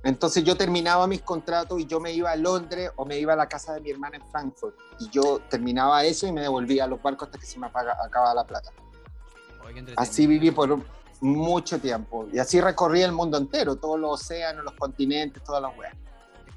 [0.05, 3.35] Entonces yo terminaba mis contratos y yo me iba a Londres o me iba a
[3.35, 4.75] la casa de mi hermana en Frankfurt.
[4.99, 7.97] Y yo terminaba eso y me devolvía a los barcos hasta que se me apaga-
[8.05, 8.69] acababa la plata.
[9.97, 10.79] Así viví por
[11.21, 12.27] mucho tiempo.
[12.31, 15.95] Y así recorrí el mundo entero, todos los océanos, los continentes, todas las weas.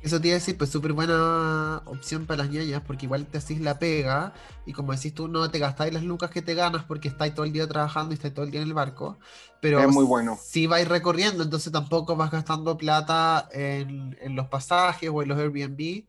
[0.01, 3.39] Eso te iba a decir, pues súper buena opción para las ñañas, porque igual te
[3.39, 4.33] hacís la pega,
[4.65, 7.45] y como decís tú, no te gastáis las lucas que te ganas porque estáis todo
[7.45, 9.19] el día trabajando y estáis todo el día en el barco,
[9.61, 10.39] pero Es muy bueno.
[10.41, 15.39] si vais recorriendo, entonces tampoco vas gastando plata en, en los pasajes o en los
[15.39, 16.05] Airbnb.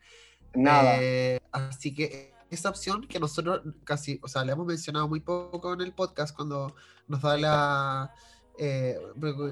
[0.53, 0.97] Nada.
[1.01, 5.73] Eh, así que esa opción que nosotros casi, o sea, le hemos mencionado muy poco
[5.73, 6.75] en el podcast cuando
[7.07, 8.13] nos da la...
[8.57, 8.97] eh,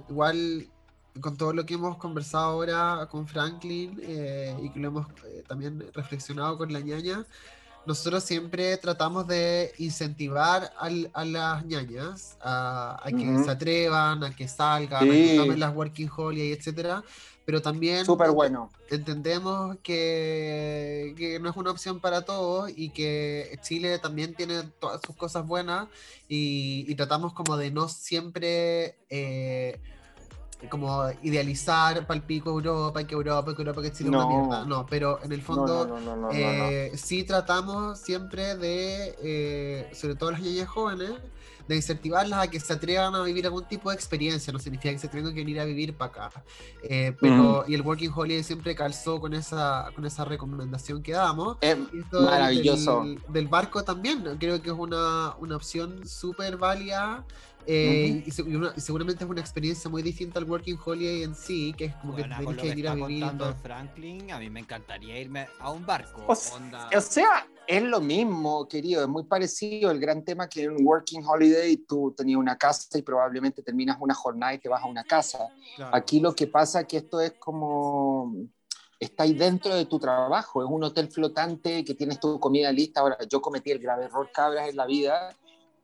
[0.09, 0.67] igual
[1.21, 5.43] con todo lo que hemos conversado ahora con Franklin eh, y que lo hemos eh,
[5.47, 7.25] también reflexionado con la ñaña,
[7.85, 13.43] nosotros siempre tratamos de incentivar al- a las ñañas a, a que Ujú.
[13.45, 15.35] se atrevan, a que salgan, a que Sí.
[15.37, 17.03] tomen las working holiday, etcétera,
[17.45, 18.69] pero también Súper bueno.
[18.89, 25.01] entendemos que, que no es una opción para todos y que Chile también tiene todas
[25.05, 25.87] sus cosas buenas
[26.27, 29.81] y, y tratamos como de no siempre eh,
[30.69, 34.27] como idealizar palpico Europa, que Europa, que Europa, que Chile No.
[34.27, 34.65] una mierda.
[34.65, 40.31] No, pero en el fondo no, no, eh, sí tratamos siempre de, eh, sobre todo
[40.31, 41.11] las niñas jóvenes,
[41.67, 44.99] de incentivarlas a que se atrevan a vivir algún tipo de experiencia, no significa que
[44.99, 46.43] se tengan que venir a vivir para acá.
[46.81, 51.57] Eh, pero, y el Working Holiday siempre calzó con esa, con esa recomendación que damos.
[51.59, 51.77] Es
[52.13, 53.01] maravilloso.
[53.03, 57.25] Del, del barco también, creo que es una, una opción súper válida.
[57.67, 61.23] Eh, y, se- y una- y seguramente es una experiencia muy distinta al Working Holiday
[61.23, 63.17] en sí, que es como Bueno, que lo que que venir a vivir.
[63.17, 66.23] y contando Franklin, a mí me encantaría irme a un barco.
[66.27, 69.91] O onda- O sea, es lo mismo, querido, es muy parecido.
[69.91, 73.97] El gran tema que en un working holiday tú tenías una casa y probablemente terminas
[73.99, 75.49] una jornada y te vas a una casa.
[75.75, 75.93] claro.
[75.95, 78.33] Aquí lo que pasa es que esto es como
[78.99, 83.01] estáis dentro de tu trabajo, es un hotel flotante que tienes tu comida lista.
[83.01, 85.35] Ahora, yo cometí el grave error cabras en la vida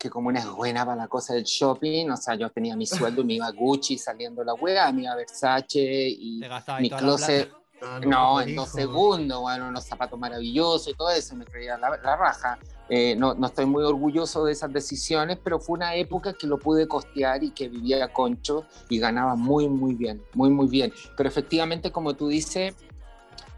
[0.03, 2.85] que como una es buena para la cosa del shopping, o sea, yo tenía mi
[2.85, 6.81] sueldo me iba a Gucci saliendo la wea, me iba a Versace y mi toda
[6.81, 7.63] la closet, plata.
[7.81, 11.77] Ah, no, pues, en dos segundos, bueno, unos zapatos maravillosos y todo eso, me creía
[11.77, 12.59] la, la raja.
[12.89, 16.59] Eh, no, no estoy muy orgulloso de esas decisiones, pero fue una época que lo
[16.59, 20.91] pude costear y que vivía a concho y ganaba muy, muy bien, muy, muy bien.
[21.15, 22.75] Pero efectivamente, como tú dices,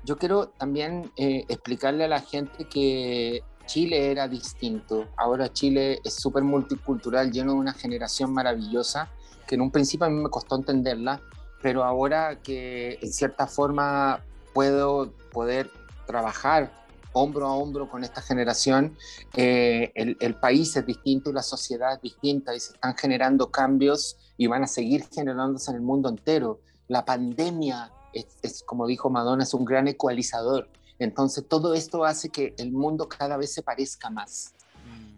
[0.03, 5.07] yo quiero también eh, explicarle a la gente que Chile era distinto.
[5.17, 9.09] Ahora Chile es súper multicultural, lleno de una generación maravillosa,
[9.47, 11.21] que en un principio a mí me costó entenderla,
[11.61, 14.21] pero ahora que en cierta forma
[14.53, 15.69] puedo poder
[16.05, 16.71] trabajar
[17.15, 18.97] hombro a hombro con esta generación,
[19.35, 24.17] eh, el, país es distinto y la sociedad es distinta y se están generando cambios
[24.37, 26.59] y van a seguir generándose en el mundo entero.
[26.89, 30.67] La pandemia es, es, como dijo Madonna, es un gran ecualizador.
[30.99, 34.53] Entonces todo esto hace que el mundo cada vez se parezca más.
[34.85, 35.17] Mm.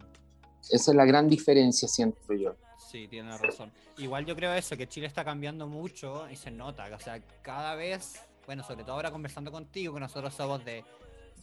[0.70, 2.56] Esa es la gran diferencia, siento yo.
[2.90, 3.70] Sí, tiene razón.
[3.98, 6.88] Igual yo creo eso, que Chile está cambiando mucho y se nota.
[6.94, 10.84] O sea, cada vez, bueno, sobre todo ahora conversando contigo, que nosotros somos de,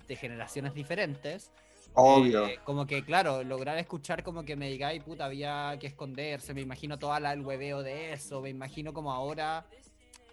[0.07, 1.51] de generaciones diferentes.
[1.93, 2.47] Obvio.
[2.47, 6.53] eh, como que, claro, lograr escuchar como que me digáis, puta, había que esconderse.
[6.53, 8.41] Me imagino toda la, el hueveo de eso.
[8.41, 9.65] Me imagino como ahora.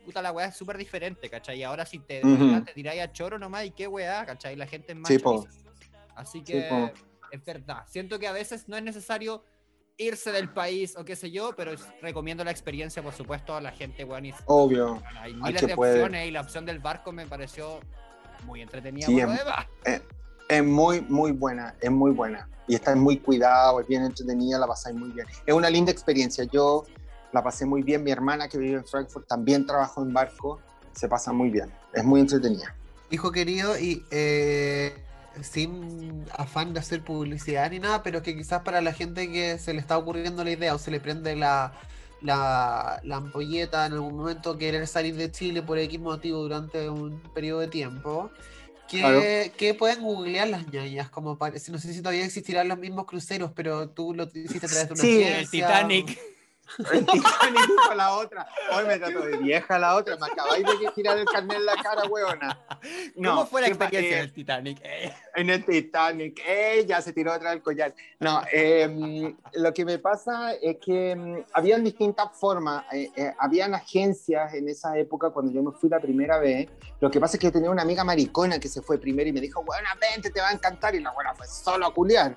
[0.05, 1.59] Puta, la weá es súper diferente, ¿cachai?
[1.59, 2.65] Y ahora si te, Ujú.
[2.65, 4.57] te tiráis a choro nomás, ¿y qué weá, ¿cachai?
[4.57, 5.19] La gente es más Sí.
[6.15, 6.93] Así Sí, que
[7.31, 7.85] es verdad.
[7.89, 9.45] Siento que a veces no es necesario
[9.97, 13.71] irse del país o qué sé yo, pero recomiendo la experiencia, por supuesto, a la
[13.71, 14.27] gente, weón.
[14.27, 15.03] y- Obvio.
[15.21, 17.81] Hay Hay miles de opciones y la opción del barco me pareció
[18.45, 19.07] muy entretenida.
[19.07, 19.67] Sí, demás.
[20.49, 22.49] Es muy, muy buena, es muy buena.
[22.69, 25.27] Y está muy cuidado, es bien entretenida, la pasáis muy bien.
[25.47, 26.45] Es una linda experiencia.
[26.45, 26.85] Yo
[27.33, 28.05] la pasé muy bien.
[28.05, 30.61] Mi hermana que vive en Frankfurt también trabajó en barco.
[30.93, 31.71] Se pasa muy bien.
[31.93, 32.75] Es muy entretenida.
[33.11, 34.95] Hijo querido, y eh,
[35.41, 39.73] sin afán de hacer publicidad ni nada, pero que quizás para la gente que se
[39.75, 41.73] le está ocurriendo la idea o se le prende la,
[42.23, 47.21] la, la ampolleta en algún momento querer salir de Chile por X motivo durante un
[47.35, 48.31] periodo de tiempo,
[48.89, 49.21] ¿qué, Claro.
[49.57, 51.11] qué pueden googlear las ñañas?
[51.11, 54.69] Como parece, no sé si todavía existirán los mismos cruceros, pero tú lo hiciste a
[54.69, 56.19] través de una Sí, agencia, El Titanic.
[56.93, 58.47] El dijo la otra.
[58.75, 60.17] Hoy me trató de vieja la otra.
[60.17, 62.59] Me acabáis de tirar el carnet en la cara, weona.
[63.15, 64.81] ¿Cómo fue la ¿qué pa- experiencia eh, del Titanic?
[64.83, 66.41] Eh, en el Titanic.
[66.47, 67.95] Ella se tiró atrás del collar.
[68.21, 72.85] No, eh, lo que me pasa es que mm, habían distintas formas.
[72.93, 76.69] eh, eh, habían agencias en esa época cuando yo me fui la primera vez.
[77.01, 79.41] Lo que pasa es que tenía una amiga maricona que se fue primero y me
[79.41, 80.95] dijo, bueno, vente, te va a encantar.
[80.95, 82.35] Y la buena fue solo a culiar.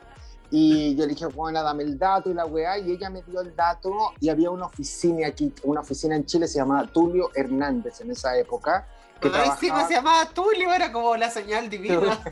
[0.58, 2.78] Y yo le dije, bueno, dame el dato y la weá.
[2.80, 6.47] Y ella me dio el dato y había una oficina aquí, una oficina en Chile,
[6.47, 8.88] se llamaba Tulio Hernández en esa época.
[9.20, 12.18] Que Ay, sí, no se llamaba Tulio, era como la señal divina.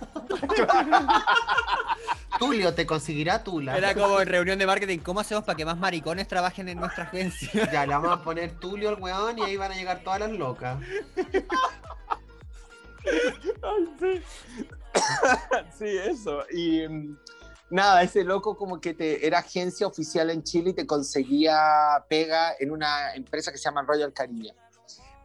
[2.39, 3.75] Tulio, te conseguirá Tula.
[3.77, 4.99] Era como en reunión de marketing.
[4.99, 7.69] ¿Cómo hacemos para que más maricones trabajen en nuestra agencia?
[7.73, 10.31] Ya, le vamos a poner Tulio al weón y ahí van a llegar todas las
[10.31, 10.79] locas.
[15.77, 16.45] sí, eso.
[16.53, 16.87] Y
[17.73, 21.57] nada, ese loco como que te, era agencia oficial en Chile y te conseguía
[22.07, 24.55] pega en una empresa que se llama Royal Caribbean.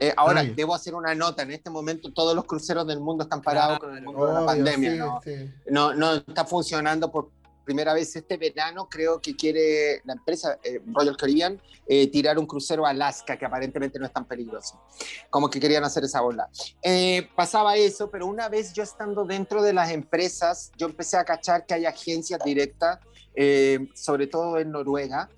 [0.01, 0.55] Eh, ahora, Ay.
[0.55, 1.43] debo hacer una nota.
[1.43, 4.47] En este momento todos los cruceros del mundo están parados con el mundo de la
[4.47, 4.93] pandemia.
[4.93, 5.21] sí, ¿no?
[5.23, 5.51] sí.
[5.69, 7.31] No, no está funcionando por
[7.69, 8.89] primera vez este verano.
[8.89, 13.45] Creo que quiere la empresa eh, Royal Caribbean eh, tirar un crucero a Alaska, que
[13.45, 14.81] aparentemente no es tan peligroso.
[15.29, 16.49] Como que querían hacer esa bola.
[16.83, 21.25] Eh, pasaba eso, pero una vez yo estando dentro de las empresas, yo empecé a
[21.25, 23.01] cachar que hay agencias directas,
[23.35, 25.29] eh, sobre todo en Noruega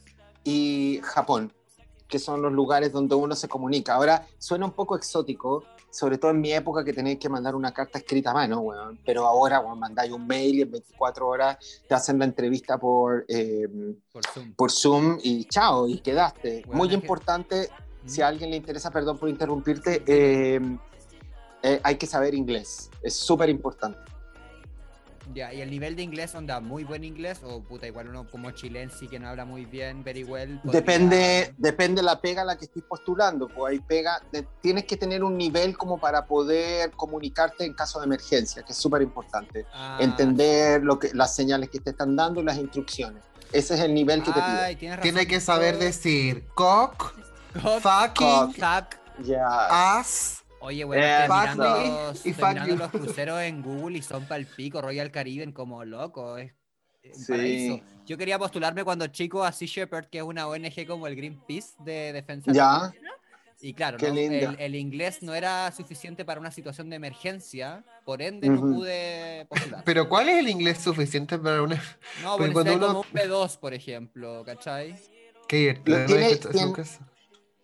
[0.45, 1.53] y Japón,
[2.09, 3.95] que son los lugares donde uno se comunica.
[3.95, 7.73] Ahora, suena un poco exótico, sobre todo en mi época que tenéis que mandar una
[7.73, 8.99] carta escrita a mano, weón.
[9.05, 13.25] Pero ahora, weón, mandáis un mail y en 24 horas te hacen la entrevista por,
[13.29, 13.67] eh,
[14.13, 14.53] Por Zoom.
[14.55, 16.63] por Zoom y chao, y quedaste.
[16.67, 17.69] Weón, Muy que- importante,
[18.05, 18.09] Mm.
[18.09, 20.61] si a alguien le interesa, perdón por interrumpirte, eh,
[21.63, 22.89] eh, hay que saber inglés.
[23.03, 23.99] Es súper importante.
[25.33, 28.51] Ya, y el nivel de inglés, onda, muy buen inglés, o puta, igual uno como
[28.51, 30.59] chilense que no habla muy bien, very well.
[30.63, 33.47] podría- Depende, depende la pega a la que estés postulando.
[33.49, 38.01] Pues hay pega, de- tienes que tener un nivel como para poder comunicarte en caso
[38.01, 39.67] de emergencia, que es súper importante.
[39.73, 43.23] Ah, Entender lo que, las señales que te están dando y las instrucciones.
[43.53, 44.43] Ese es el nivel que te pide.
[44.61, 45.13] Ay, tienes razón.
[45.13, 47.15] Tiene que saber decir cock,
[47.63, 48.97] Cock, fucking, fuck.
[49.25, 49.47] Ya.
[49.99, 50.40] ass.
[50.61, 54.81] Oye, bueno, Eh, mirando, y mirando los cruceros en Google y son para el pico,
[54.83, 56.37] Royal Caribbean como loco.
[56.39, 56.53] Es
[57.15, 57.33] Sí.
[57.33, 57.81] paraíso.
[58.07, 61.71] Yo quería postularme cuando chico a Sea Shepherd, que es una ONG como el Greenpeace
[61.79, 62.53] de defensa.
[62.53, 62.93] Ya.
[63.63, 68.23] Y claro, no, el, el inglés no era suficiente para una situación de emergencia, por
[68.23, 68.75] ende no Ujú.
[68.77, 69.83] pude postular.
[69.85, 71.77] Pero ¿cuál es el inglés suficiente para una...
[72.23, 74.95] No, porque porque cuando uno- como un B2, por ejemplo, ¿cachai?
[75.49, 76.07] Qué divertido, ¿no?
[76.07, 76.73] tiene- tiene-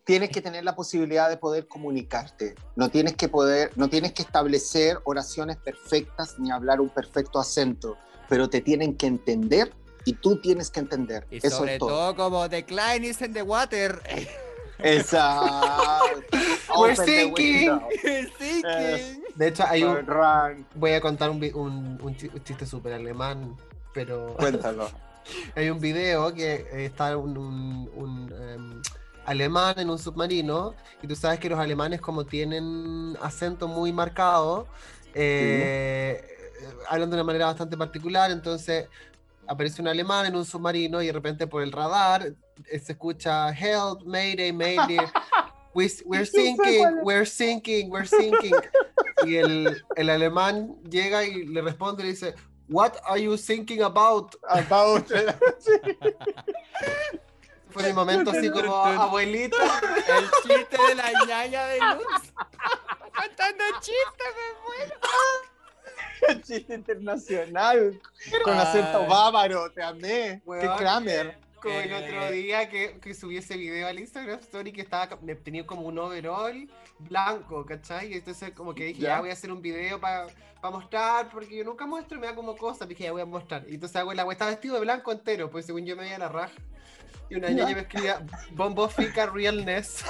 [0.07, 2.55] Tienes que tener la posibilidad de poder comunicarte.
[2.77, 7.97] No tienes que poder, no tienes que establecer oraciones perfectas ni hablar un perfecto acento,
[8.29, 9.73] pero te tienen que entender
[10.05, 11.27] y tú tienes que entender.
[11.29, 11.89] Y Eso sobre es todo.
[11.89, 14.01] todo como Decline is in the water.
[14.79, 16.21] Exacto.
[16.79, 17.57] We're the sinking.
[17.71, 17.89] window.
[18.39, 19.23] Thinking.
[19.35, 20.67] De hecho, hay un, Run.
[20.77, 23.57] voy a contar un, chiste súper alemán,
[23.93, 24.89] pero Cuéntalo.
[25.57, 28.83] hay un video que eh, está un, un- un, em,
[29.27, 34.67] alemán en un submarino y tú sabes que los alemanes como tienen acento muy marcado,
[35.15, 38.89] eh, eh, hablan de una manera bastante particular, entonces
[39.47, 42.33] aparece un alemán en un submarino y de repente por el radar
[42.71, 45.01] eh, se escucha help, mayday, mayday.
[45.75, 48.55] We, we're sinking, we're sinking, we're sinking.
[49.27, 52.35] Y el, el alemán llega y le responde y le dice,
[52.69, 54.35] What are you thinking about?
[54.49, 55.11] About.
[57.71, 59.57] Fue mi momento así como abuelita.
[60.09, 62.07] El chiste de la ñaña de luz.
[63.17, 64.95] Contando chistes, me muero.
[66.47, 68.01] Chiste internacional.
[68.45, 69.09] Con acento Ay.
[69.09, 69.71] bávaro.
[69.73, 70.43] Te amé.
[70.61, 71.39] Qué Kramer.
[71.61, 71.95] Como el Eh.
[71.97, 75.83] otro día que, que subí ese video al Instagram Story que estaba ca- tenía como
[75.83, 78.13] un overall blanco, ¿cachai?
[78.13, 79.21] Y entonces como que dije, ya, Ya.
[79.21, 80.27] voy a hacer un video para
[80.71, 83.65] mostrar, porque yo nunca muestro y me da como cosa, dije, ya voy a mostrar.
[83.69, 86.19] Y entonces hago el agua, estaba vestido de blanco entero, pues según yo me veía
[86.19, 86.55] la raja.
[87.29, 90.05] Y una niña me escribía, Bombo Fica Realness.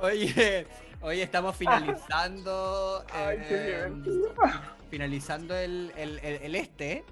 [0.00, 0.66] Oye,
[1.00, 3.04] hoy estamos finalizando.
[3.12, 4.34] Ay, qué eh, divertido.
[4.90, 7.04] finalizando el, el- el- el este.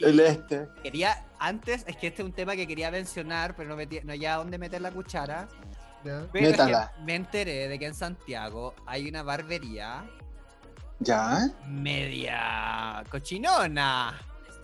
[0.00, 0.68] El este.
[0.82, 4.14] Quería, antes, es que este es un tema que quería mencionar, pero no, metí, no
[4.14, 5.48] ya dónde meter la cuchara.
[6.02, 6.92] Pero es que Métala.
[7.04, 10.04] me enteré de que en Santiago hay una barbería
[10.98, 11.48] ¿Ya?
[11.66, 14.18] media cochinona.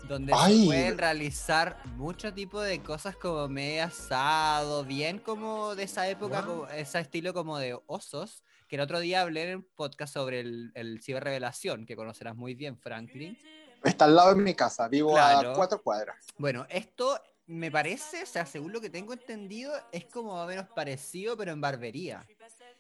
[0.09, 0.61] Donde Ay.
[0.63, 6.41] se pueden realizar mucho tipo de cosas como medio asado, bien como de esa época,
[6.43, 6.51] Wow.
[6.51, 8.43] como ese estilo como de osos.
[8.67, 12.55] Que el otro día hablé en un podcast sobre el, el ciberrevelación, que conocerás muy
[12.55, 13.39] bien, Franklin.
[13.85, 14.89] Está al lado de mi casa.
[14.89, 15.53] Vivo Claro.
[15.53, 16.17] a cuatro cuadras.
[16.37, 20.49] Bueno, esto me parece, o sea, según lo que tengo entendido, es como más o
[20.49, 22.27] menos parecido, pero en barbería.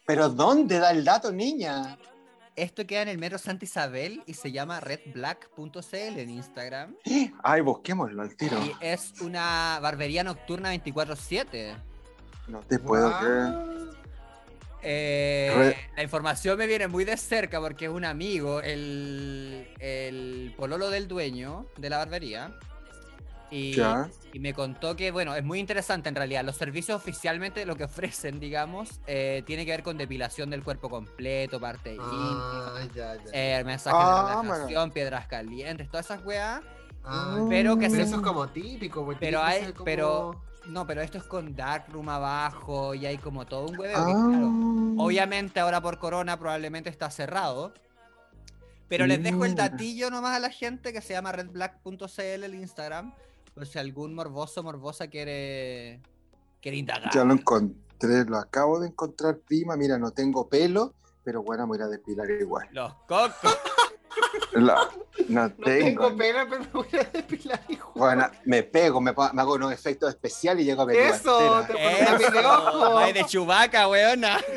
[0.06, 1.96] ¿Pero dónde da el dato, niña?
[2.54, 6.96] Esto queda en el metro Santa Isabel y se llama redblack.cl en Instagram.
[7.42, 8.58] Ay, busquémoslo al tiro.
[8.62, 11.74] Y es una barbería nocturna 24-7.
[12.48, 13.18] No te puedo Wow.
[13.20, 13.72] creer.
[14.84, 20.90] Eh, la información me viene muy de cerca porque es un amigo, el, el pololo
[20.90, 22.52] del dueño de la barbería.
[23.52, 26.42] Y, me contó que, bueno, es muy interesante en realidad.
[26.44, 30.88] Los servicios oficialmente lo que ofrecen, digamos, eh, tiene que ver con depilación del cuerpo
[30.88, 33.30] completo, parte íntima, Ah, ya, ya.
[33.32, 36.62] eh, mensajes Ah, de relajación, piedras calientes, todas esas weas.
[37.04, 40.86] Ah, pero que pero se- eso es como típico, porque Pero hay- como- pero- No,
[40.86, 43.98] pero esto es con darkroom abajo y hay como todo un hueveo.
[43.98, 44.06] Ah.
[44.06, 44.46] que, claro,
[44.96, 47.74] Obviamente ahora por corona probablemente está cerrado.
[48.88, 53.12] Pero les dejo el datillo nomás a la gente que se llama redblack.cl el Instagram.
[53.54, 56.00] Por si algún morboso morbosa quiere,
[56.60, 57.12] quiere indagar.
[57.12, 59.76] Ya lo encontré, lo acabo de encontrar, prima.
[59.76, 62.68] Mira, no tengo pelo, pero bueno, me voy a depilar igual.
[62.72, 63.58] Los cocos.
[64.52, 64.88] La-
[65.28, 66.16] no No tengo tengo.
[66.16, 67.92] pena, pero me voy a depilar igual.
[67.94, 72.32] Bueno, me pego, me, hago unos efectos especiales y llego a peluda Eso, te pones
[72.32, 72.98] de ojo.
[72.98, 74.38] Ay, de chubaca, weona.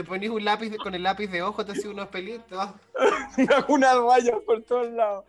[0.00, 2.70] Te pones un lápiz con el lápiz de ojo, te haces unos pelitos.
[3.68, 5.26] Unas rayas por todos lados.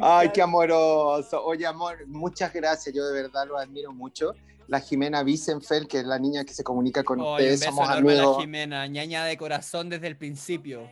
[0.00, 1.42] Ay, qué amoroso.
[1.44, 2.94] Oye, amor, muchas gracias.
[2.94, 4.32] Yo de verdad lo admiro mucho.
[4.68, 7.88] La Jimena Wiesenfeld, que es la niña que se comunica con un ustedes, beso somos
[7.90, 8.38] enorme a la amigos.
[8.42, 10.88] Jimena, ñaña de corazón desde el principio.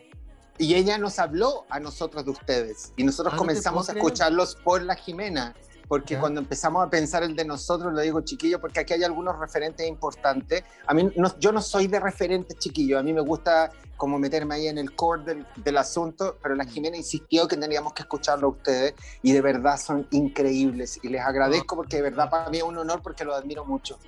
[0.59, 2.93] Y ella nos habló a nosotros de ustedes.
[2.97, 4.07] Y nosotros Ah, no comenzamos a puedo creer.
[4.13, 5.55] escucharlos por la Jimena.
[5.91, 6.21] Porque Ya.
[6.21, 9.85] cuando empezamos a pensar el de nosotros, lo digo chiquillo, porque aquí hay algunos referentes
[9.89, 10.63] importantes.
[10.87, 14.55] A mí, no- yo no soy de referentes chiquillo, a mí me gusta como meterme
[14.55, 18.47] ahí en el core del, del asunto, pero la Jimena insistió que teníamos que escucharlo
[18.47, 21.01] a ustedes y de verdad son increíbles.
[21.03, 23.99] Y les agradezco porque de verdad para mí es un honor porque los admiro mucho.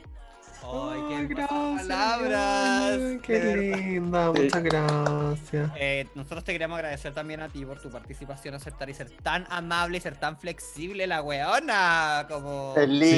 [0.65, 2.99] Ay, qué hermosas palabras.
[3.01, 5.71] ay, Qué linda, muchas gracias.
[5.77, 9.47] Eh, nosotros te queremos agradecer también a ti por tu participación, aceptar y ser tan
[9.51, 12.27] amable y ser tan flexible, la weona.
[12.29, 13.11] Como Feliz,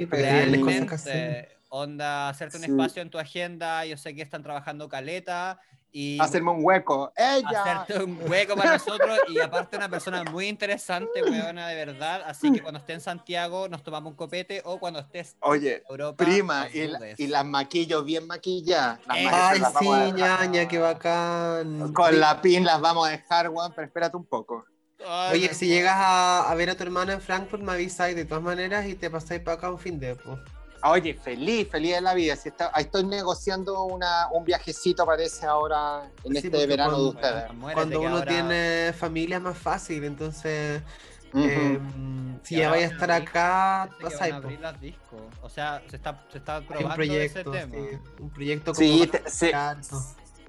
[0.00, 0.10] sí, feliz.
[0.26, 2.70] realmente onda hacerte un Sí.
[2.70, 3.84] espacio en tu agenda.
[3.86, 5.60] Yo sé que están trabajando caleta
[5.92, 7.12] y Hacerme un hueco.
[7.16, 7.48] ¡Ella!
[7.82, 12.22] hacerte un hueco para nosotros y aparte una persona muy interesante, weona, de verdad.
[12.26, 15.82] Así que cuando esté en Santiago nos tomamos un copete o cuando estés Oye, en
[15.88, 16.24] Europa.
[16.24, 19.00] prima, y, la- y las maquillo bien maquilladas.
[19.08, 21.92] Ay, sí, ñaña, qué bacán.
[21.92, 24.64] Con la pin las vamos a dejar, Juan, pero espérate un poco.
[25.06, 28.26] Ay, Oye, si llegas a, a ver a tu hermana en Frankfurt, me avisáis de
[28.26, 30.38] todas maneras y te pasáis para acá un fin de pues.
[30.82, 32.36] Oye, feliz, feliz de la vida.
[32.36, 36.96] Si está, ahí estoy negociando una, un viajecito, parece, ahora en Sí, este verano de
[36.96, 37.54] cuando- ustedes.
[37.54, 40.82] Muérete Cuando uno ahora- tiene familia es más fácil, entonces
[41.34, 41.44] Ujú.
[41.46, 41.80] eh,
[42.42, 44.32] si Y ya vaya a estar abrir- acá, pasáis.
[44.32, 45.20] a abrir las discos.
[45.42, 47.74] O sea, se está, se está Hay un probando proyecto, ese tema.
[47.74, 49.52] sí, un proyecto como Sí, te- se-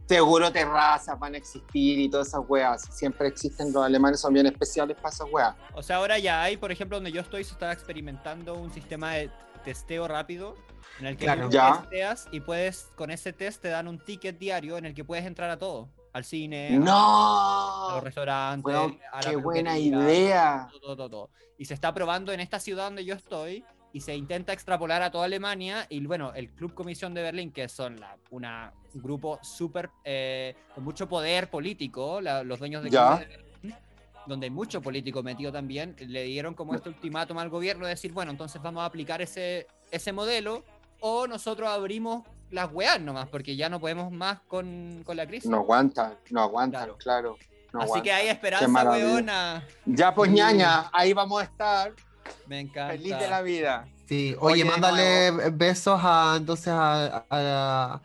[0.08, 2.82] seguro terrazas van a existir y todas esas weas.
[2.92, 5.56] Siempre existen, los alemanes son bien especiales para esas weas.
[5.74, 9.14] O sea, ahora ya hay, por ejemplo, donde yo estoy, se está experimentando un sistema
[9.14, 9.30] de
[9.64, 10.56] testeo rápido
[11.00, 11.46] en el que Claro.
[11.46, 11.80] tú Ya.
[11.82, 15.26] testeas y puedes, con ese test te dan un ticket diario en el que puedes
[15.26, 15.90] entrar a todo.
[16.14, 17.88] Al cine, a ¡No!
[17.96, 20.68] los restaurantes, Weón, a la ¡Qué buena idea!
[20.70, 21.30] todo, todo, todo.
[21.58, 25.12] Y se está probando en esta ciudad donde yo estoy y se intenta extrapolar a
[25.12, 25.86] toda Alemania.
[25.90, 30.56] Y bueno, el Club Comisión de Berlín, que son la, una, un grupo súper eh,
[30.76, 33.41] con mucho poder político, la- los dueños de de Berlín,
[34.28, 38.12] donde hay mucho político metido también, le dieron como este ultimátum al gobierno de decir,
[38.14, 40.64] bueno, entonces vamos a aplicar ese, ese modelo
[41.00, 45.50] o nosotros abrimos las weas nomás, porque ya no podemos más con, con la crisis.
[45.50, 46.98] No aguantan, no aguantan, Claro.
[46.98, 47.38] claro.
[47.74, 49.66] no Así que hay esperanza, weona.
[49.86, 50.36] Ya pues Sí.
[50.36, 51.94] ñaña, ahí vamos a estar,
[52.48, 52.94] Me encanta.
[52.94, 53.88] feliz de la vida.
[54.08, 58.02] Sí, oye, mándale besos a entonces a, a- a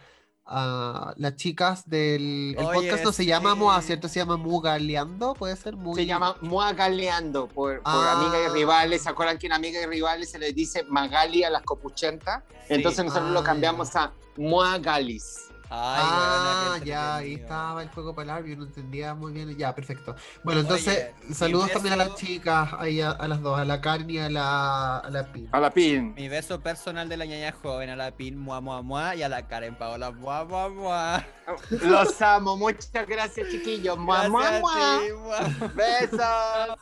[0.48, 3.88] las chicas del el Oye, podcast no se llama Moa, sí.
[3.88, 4.08] ¿cierto?
[4.08, 5.96] Se llama Mugaleando, puede ser Mugaleando.
[6.02, 8.12] Se llama Mua Galeando por, por Ah.
[8.20, 9.02] amiga y rivales.
[9.02, 12.42] ¿Se acuerdan que en amiga y rivales se les dice Magali a las copuchentas?
[12.68, 15.38] Entonces nosotros Ah, lo cambiamos a Mua Galis.
[15.38, 19.56] Ay, ah, ya, ahí estaba el juego palabra, yo no entendía muy bien.
[19.56, 20.14] Ya, perfecto.
[20.44, 23.80] Bueno, entonces, Oye, saludos también a las chicas, ahí a, a las dos, a la
[23.80, 25.48] Karen y a la, a la Pi.
[25.52, 26.14] A la pin.
[26.14, 29.28] Mi beso personal de la ñaña joven a la Pin, mua, mua, mua, y a
[29.28, 31.26] la Karen Paola, mua, mua, mua.
[31.70, 32.56] Los amo.
[32.56, 33.96] Muchas gracias, chiquillos.
[33.98, 35.00] Mua, mua, Gracias a mua.
[35.00, 35.68] ti, mua.
[35.74, 36.78] Besos.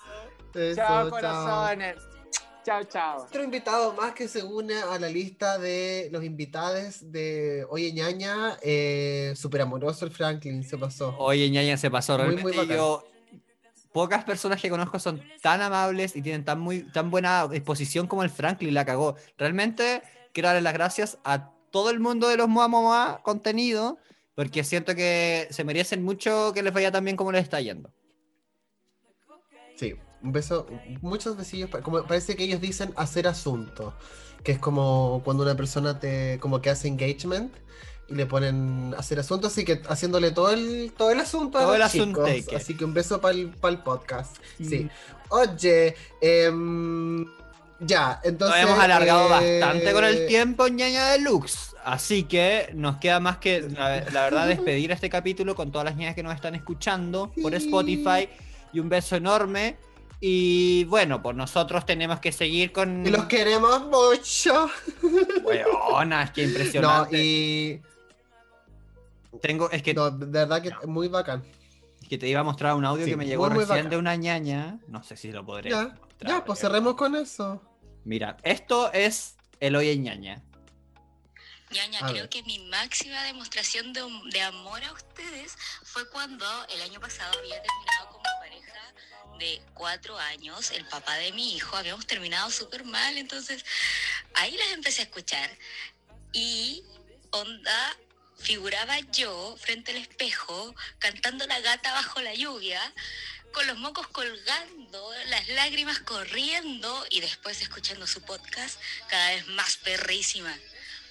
[0.55, 1.11] Eso, chao, chao.
[1.11, 1.97] corazones.
[2.64, 3.24] Chao, chao.
[3.24, 8.56] Otro invitado más que se une a la lista de los invitados de Oye Ñaña,
[8.62, 11.14] eh, súper amoroso el Franklin, se pasó.
[11.18, 12.58] Oye, ñaña, se pasó Muy, muy realmente.
[12.58, 12.76] bacán.
[12.76, 13.04] yo,
[13.92, 18.22] pocas personas que conozco son tan amables y tienen tan, muy, tan buena disposición como
[18.22, 19.14] el Franklin la cagó.
[19.36, 20.02] Realmente
[20.32, 23.98] quiero darle las gracias a todo el mundo de los Mua Mua contenido,
[24.34, 27.92] porque siento que se merecen mucho que les vaya tan bien como les está yendo.
[30.24, 30.66] Un beso,
[31.02, 33.92] muchos besillos, pa- como parece que ellos dicen hacer asunto,
[34.42, 37.52] que es como cuando una persona te, como que hace engagement
[38.08, 41.76] y le ponen hacer asunto, así que haciéndole todo el, todo el asunto a Todo
[41.78, 42.56] los el chicos, asunteque.
[42.56, 44.88] así que un beso para el, podcast, sí.
[45.30, 47.26] Oye, em,
[47.80, 48.62] ya, Nos entonces...
[48.62, 51.74] hemos alargado eh, bastante con el tiempo, ñaña deluxe.
[51.84, 55.96] Así que nos queda más que, la, la verdad, despedir este capítulo con todas las
[55.96, 57.54] ñañas que nos están escuchando por.
[57.54, 58.28] Spotify.
[58.72, 59.76] Y un beso enorme.
[60.26, 63.06] Y bueno, pues nosotros tenemos que seguir con.
[63.06, 64.70] Y los queremos mucho.
[65.42, 67.18] Weona, es que No, impresionante.
[67.22, 67.82] y...
[69.42, 71.44] Tengo, es que, No, de verdad que es muy bacán.
[72.08, 73.90] que te iba a mostrar un audio Sí, que me llegó recién bacán.
[73.90, 74.78] de una ñaña.
[74.88, 75.68] No sé si lo podré.
[75.68, 77.60] Ya, mostrar, Ya, pues cerremos con eso.
[78.04, 80.42] Mira, esto es el Oye ñaña.
[81.70, 82.28] Ñaña, A creo ver.
[82.30, 84.00] que mi máxima demostración de,
[84.32, 88.03] de amor a ustedes fue cuando el año pasado había terminado
[89.39, 93.64] de cuatro años, el papá de mi hijo, habíamos terminado súper mal, entonces
[94.35, 95.51] ahí las empecé a escuchar
[96.32, 96.82] y
[97.30, 97.97] onda
[98.39, 102.80] figuraba yo frente al espejo cantando la gata bajo la lluvia
[103.55, 109.76] con los mocos colgando, las lágrimas corriendo y después escuchando su podcast cada vez más
[109.76, 110.53] perrísima.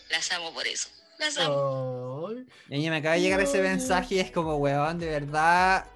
[0.09, 0.89] Las amo por eso.
[1.19, 2.27] Las amo.
[2.29, 2.45] Ay.
[2.67, 5.87] Ñaña, me acaba de llegar ese mensaje y es como, weón, de verdad.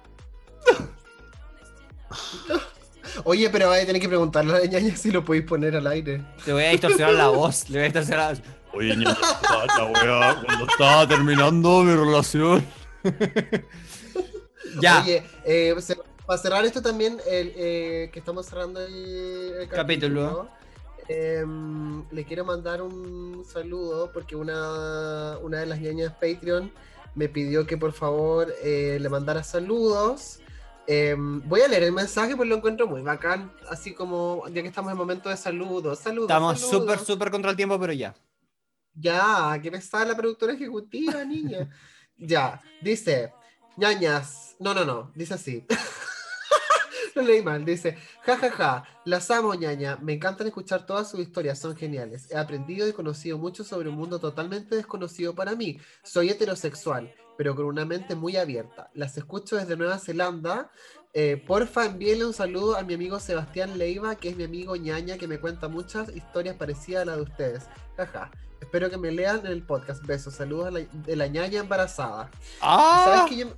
[3.24, 5.86] Oye, pero vaya a tener que preguntarle a la ñaña si lo podéis poner al
[5.86, 6.24] aire.
[6.44, 7.68] Te voy a distorsionar la voz.
[7.70, 8.42] Le voy a distorsionar la voz.
[8.74, 9.16] Oye, ñaña,
[9.78, 12.64] la wea, cuando estaba terminando mi relación.
[14.82, 15.02] Ya.
[15.02, 15.96] Oye, eh, se-
[16.26, 20.48] para cerrar esto también, el, eh, que estamos cerrando el, el Capítulo.
[21.08, 26.70] em, le quiero mandar un saludo porque una, una de las ñañas Patreon
[27.14, 30.40] me pidió que por favor eh, le mandara saludos.
[30.90, 34.68] Em, voy a leer el mensaje porque lo encuentro muy bacán, así como ya que
[34.68, 35.98] estamos en momento de saludos.
[35.98, 36.30] Saludos.
[36.30, 38.14] Estamos súper, súper contra el tiempo, pero ya.
[38.94, 41.68] Ya, que pesada la productora ejecutiva, niña.
[42.16, 43.34] ya, dice,
[43.76, 44.56] ñañas.
[44.60, 45.12] No, no, no.
[45.14, 45.66] Dice así.
[47.14, 47.66] Lo leí mal.
[47.66, 49.98] Dice, jajaja, ja, ja, las amo, ñaña.
[50.00, 52.30] Me encantan escuchar todas sus historias, son geniales.
[52.30, 55.78] He aprendido y conocido mucho sobre un mundo totalmente desconocido para mí.
[56.02, 58.90] Soy heterosexual, pero con una mente muy abierta.
[58.94, 60.70] Las escucho desde Nueva Zelanda.
[61.14, 65.16] Eh, porfa, envíenle un saludo a mi amigo Sebastián Leiva, que es mi amigo ñaña,
[65.16, 67.64] que me cuenta muchas historias parecidas a las de ustedes.
[67.96, 68.30] Jaja.
[68.60, 70.04] Espero que me lean en el podcast.
[70.04, 72.28] Besos, saludos a la, de la ñaña embarazada.
[72.60, 73.02] ¡Ah!
[73.06, 73.36] ¿Sabes qué?
[73.36, 73.56] Yo-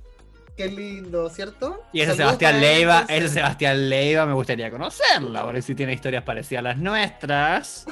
[0.55, 1.81] Qué lindo, ¿cierto?
[1.93, 6.23] Y ese Saludos Sebastián Leiva, ese Sebastián Leiva me gustaría conocerla, porque si tiene historias
[6.23, 7.85] parecidas a las nuestras.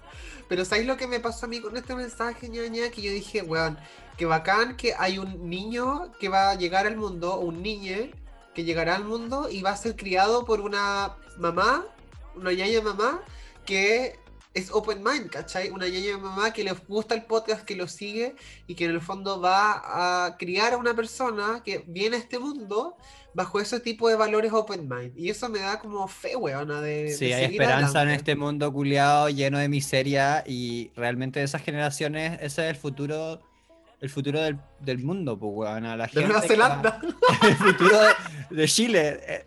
[0.48, 2.90] Pero ¿sabéis lo que me pasó a mí con este mensaje, ñaña?
[2.90, 3.78] Que yo dije, weón,
[4.16, 8.12] que bacán que hay un niño que va a llegar al mundo, un niñe
[8.54, 11.84] que llegará al mundo y va a ser criado por una mamá,
[12.34, 13.20] una ñaña mamá,
[13.66, 14.18] que
[14.54, 15.68] es open mind, ¿cachai?
[15.68, 18.34] Una ñaña mamá que le gusta el podcast, que lo sigue
[18.66, 22.38] y que en el fondo va a criar a una persona que viene a este
[22.38, 22.96] mundo
[23.34, 25.12] bajo ese tipo de valores open mind.
[25.18, 27.12] Y eso me da como fe, weona, de...
[27.12, 31.62] Sí, de hay esperanza en este mundo culiado lleno de miseria y realmente de esas
[31.62, 33.42] generaciones, ese es el futuro,
[34.00, 35.84] el futuro del, del mundo, pues, weón.
[35.86, 37.00] a La De gente Nueva que- Zelanda.
[37.42, 39.20] El futuro de, de Chile.
[39.26, 39.46] eh,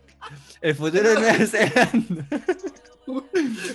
[0.61, 2.25] El futuro de Nueva Zelanda.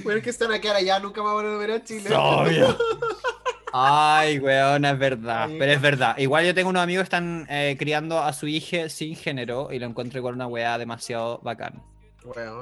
[0.05, 2.11] Bueno, que están a quedar allá, nunca más van a volver a Chile.
[2.15, 2.77] Obvio.
[3.73, 5.49] Ay, weón, es verdad.
[5.59, 6.17] Pero es verdad.
[6.19, 9.81] Igual yo tengo unos amigos que están eh, criando a su hija sin género y
[9.81, 11.83] lo encuentro igual una weá demasiado bacán.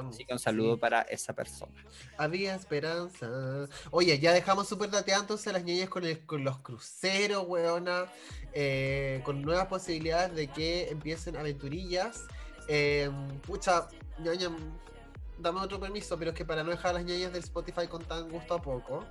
[0.09, 0.79] Así que un saludo sí.
[0.81, 1.73] para esa persona.
[2.17, 3.27] Había esperanza.
[3.91, 8.05] Oye, ya dejamos súper entonces a las niñas con, el- con los cruceros, weona.
[8.53, 12.25] eh, con nuevas posibilidades de que empiecen aventurillas.
[12.67, 13.09] Eh,
[13.47, 13.87] pucha,
[14.19, 14.49] ñaña,
[15.39, 18.03] dame otro permiso, pero es que para no dejar a las ñañas del Spotify con
[18.03, 19.05] tan gusto a poco.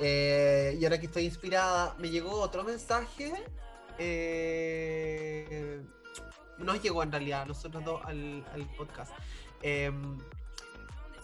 [0.00, 3.32] eh, y ahora que estoy inspirada, me llegó otro mensaje.
[3.98, 5.80] eh,
[6.58, 9.12] nos llegó en realidad nosotros dos al, al podcast.
[9.66, 10.18] Em,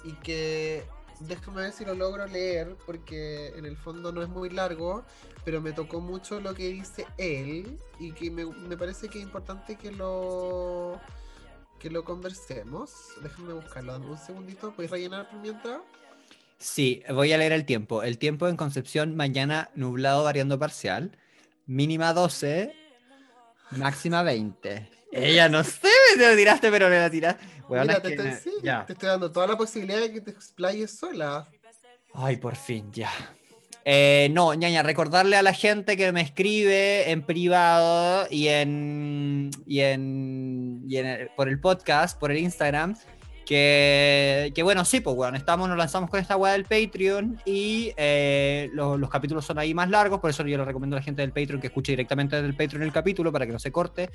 [0.03, 0.83] y que
[1.21, 5.05] déjame ver si lo logro leer porque en el fondo no es muy largo,
[5.45, 9.25] pero me tocó mucho lo que dice él y que me, me parece que es
[9.25, 10.99] importante que lo
[11.79, 12.91] que lo conversemos.
[13.23, 15.81] Déjame buscarlo, dame un segundito, ¿puedes rellenar mientras?
[16.57, 18.03] Sí, voy a leer el tiempo.
[18.03, 21.19] El tiempo en Concepción, mañana nublado variando parcial.
[21.67, 22.75] Mínima 12,
[23.73, 25.00] máxima 20.
[25.13, 27.45] Ella no sé, me lo tiraste, pero me la tiraste.
[27.69, 28.85] Mira, te, que- estoy, sí, ya.
[28.87, 31.49] te estoy dando toda la posibilidad de que te explayes sola.
[32.15, 33.11] Ay, por fin, ya.
[33.85, 39.81] Eh, no, ñaña, recordarle a la gente que me escribe en privado y en, y
[39.81, 42.97] en, y en el- por el podcast, por el Instagram,
[43.51, 47.93] que, que bueno, sí, pues bueno, estamos, nos lanzamos con esta weá del Patreon y
[47.97, 51.05] eh, lo- los capítulos son ahí más largos, por eso yo le recomiendo a la
[51.05, 53.73] gente del Patreon que escuche directamente desde el Patreon el capítulo para que no se
[53.73, 54.09] corte.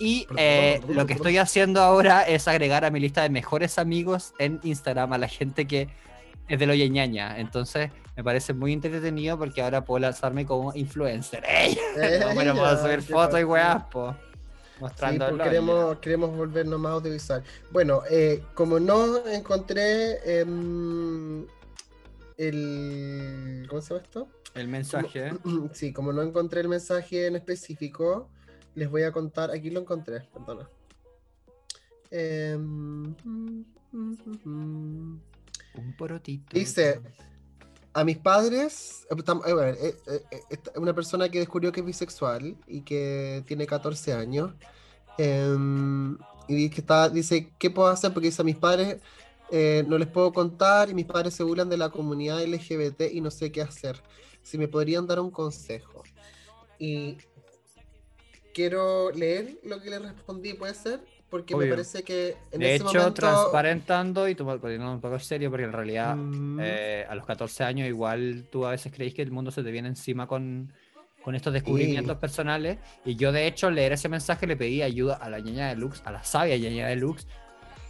[0.00, 4.34] Y eh, lo que estoy haciendo ahora es agregar a mi lista de mejores amigos
[4.40, 5.88] en Instagram a la gente que
[6.48, 7.38] es de lo ñaña.
[7.38, 11.44] Entonces me parece muy entretenido porque ahora puedo lanzarme como influencer.
[11.48, 11.78] ¡Ey!
[12.20, 14.16] No, pero puedo subir fotos y weas, po.
[14.80, 17.44] Sí, Mostrando pues el queremos, queremos volvernos más audiovisual.
[17.70, 21.46] Bueno, eh, como no encontré em,
[22.38, 23.66] el...
[23.68, 24.28] ¿Cómo se llama esto?
[24.54, 25.32] el mensaje.
[25.72, 28.30] Sí, como no encontré el mensaje en específico,
[28.74, 29.50] les voy a contar.
[29.50, 30.68] Aquí lo encontré, perdona.
[32.10, 33.14] Em,
[33.92, 35.22] Un
[35.96, 36.56] porotito.
[36.56, 37.00] Dice,
[37.92, 39.74] a mis padres, eh, eh,
[40.06, 44.52] eh, eh, eh, una persona que descubrió que es bisexual y que tiene 14 años,
[45.18, 46.16] em,
[46.48, 48.12] y que está, dice, ¿qué puedo hacer?
[48.12, 48.98] Porque dice, a mis padres
[49.50, 53.20] eh, no les puedo contar y mis padres se burlan de la comunidad LGBT y
[53.20, 54.00] no sé qué hacer.
[54.42, 56.02] Si me podrían dar un consejo.
[56.78, 57.18] Y
[58.54, 61.04] quiero leer lo que le respondí, ¿puede ser?
[61.30, 63.12] Porque me parece que en de ese hecho, momento...
[63.14, 66.58] transparentando y poniéndolo un poco serio, porque en realidad Mm.
[66.60, 69.70] eh, a los 14 años igual tú a veces creéis que el mundo se te
[69.70, 70.72] viene encima con,
[71.22, 72.20] con estos descubrimientos Sí.
[72.20, 72.78] personales.
[73.04, 76.02] Y yo de hecho leer ese mensaje le pedí ayuda a la ñaña de Lux,
[76.04, 77.26] a la sabia ñaña de Lux,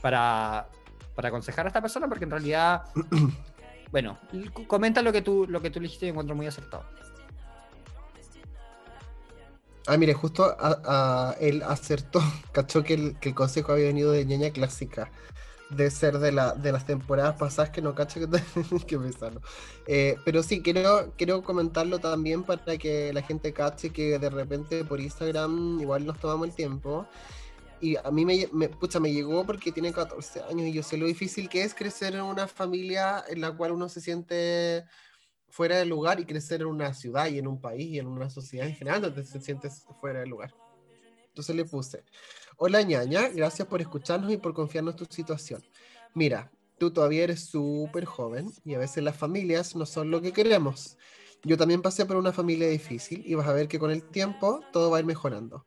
[0.02, 0.68] para,
[1.14, 2.82] para aconsejar a esta persona, porque en realidad,
[3.90, 4.18] bueno,
[4.66, 6.84] comenta lo que tú, lo que tú le dijiste y encuentro muy acertado.
[9.92, 10.56] Ah, mire, justo
[11.40, 12.20] él acertó,
[12.52, 15.10] cachó que el, consejo había venido de ñaña clásica,
[15.68, 18.28] de ser de, la, de las temporadas pasadas que no cacho que,
[18.86, 19.40] que pesado.
[19.88, 24.84] Eh, pero sí, quiero, quiero comentarlo también para que la gente cache que de repente
[24.84, 27.08] por Instagram igual nos tomamos el tiempo.
[27.80, 31.06] Y a mí me, pucha, me llegó porque tiene 14 años y yo sé lo
[31.06, 34.84] difícil que es crecer en una familia en la cual uno se siente
[35.50, 38.30] fuera del lugar y crecer en una ciudad y en un país y en una
[38.30, 40.54] sociedad en general donde se sientes fuera del lugar.
[41.28, 42.04] Entonces le puse,
[42.56, 45.62] Hola ñaña, gracias por escucharnos y por confiarnos tu situación.
[46.14, 50.32] Mira, tú todavía eres súper joven y a veces las familias no son lo que
[50.32, 50.98] queremos.
[51.42, 54.60] Yo también pasé por una familia difícil y vas a ver que con el tiempo
[54.72, 55.64] todo va a ir mejorando.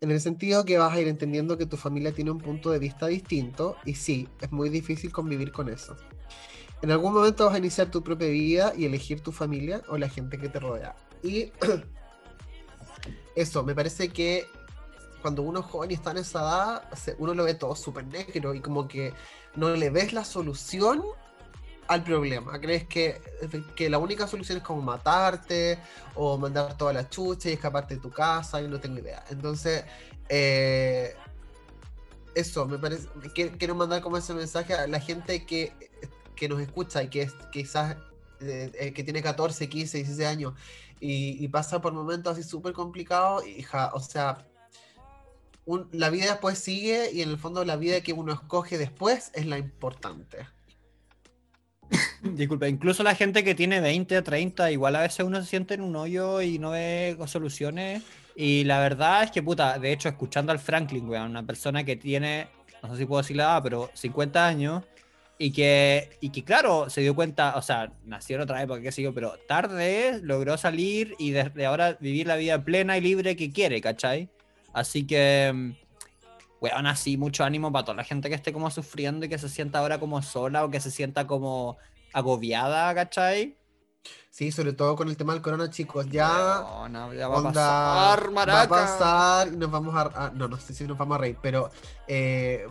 [0.00, 2.80] En el sentido que vas a ir entendiendo que tu familia tiene un punto de
[2.80, 5.96] vista distinto y sí, es muy difícil convivir con eso.
[6.82, 10.08] En algún momento vas a iniciar tu propia vida y elegir tu familia o la
[10.08, 10.96] gente que te rodea.
[11.22, 11.52] Y
[13.36, 14.46] eso, me parece que
[15.22, 16.82] cuando uno es joven y está en esa edad,
[17.18, 19.14] uno lo ve todo súper negro y como que
[19.54, 21.04] no le ves la solución
[21.86, 22.60] al problema.
[22.60, 23.20] Crees que,
[23.76, 25.78] que la única solución es como matarte
[26.16, 29.24] o mandar toda la chucha y escaparte de tu casa y no tengo idea.
[29.30, 29.84] Entonces,
[30.28, 31.14] eh,
[32.34, 35.91] eso, me parece, quiero mandar como ese mensaje a la gente que,
[36.36, 37.96] que nos escucha y que es quizás
[38.40, 40.54] eh, eh, que tiene 14, 15, 16 años
[41.04, 44.46] y, pasa por momentos así súper complicados, hija, o sea,
[45.90, 49.46] la vida después sigue y en el fondo la vida que uno escoge después es
[49.46, 50.46] la importante.
[52.22, 55.80] Disculpa, incluso la gente que tiene 20, 30, igual a veces uno se siente en
[55.80, 58.02] un hoyo y no ve soluciones.
[58.36, 61.96] Y la verdad es que, puta, de hecho, escuchando al Franklin, weón, una persona que
[61.96, 62.48] tiene,
[62.82, 64.84] no sé si puedo decir la edad, pero 50 años,
[65.42, 68.92] y que, y que claro, se dio cuenta, o sea, nació en otra época, qué
[68.92, 73.34] sé yo, pero tarde logró salir y desde ahora vivir la vida plena y libre
[73.34, 74.28] que quiere, ¿cachai?
[74.72, 75.72] Así que, mm,
[76.60, 79.48] weón, así mucho ánimo para toda la gente que esté como sufriendo y que se
[79.48, 81.76] sienta ahora como sola o que se sienta como
[82.12, 83.56] agobiada, ¿cachai?
[84.30, 86.06] Sí, sobre todo con el tema del corona, chicos.
[86.08, 88.68] Ya, no, ya va a pasar, va a maraca.
[88.68, 91.70] pasar y nos vamos a, a- No, no sé si nos vamos a reír, pero
[92.08, 92.66] eh,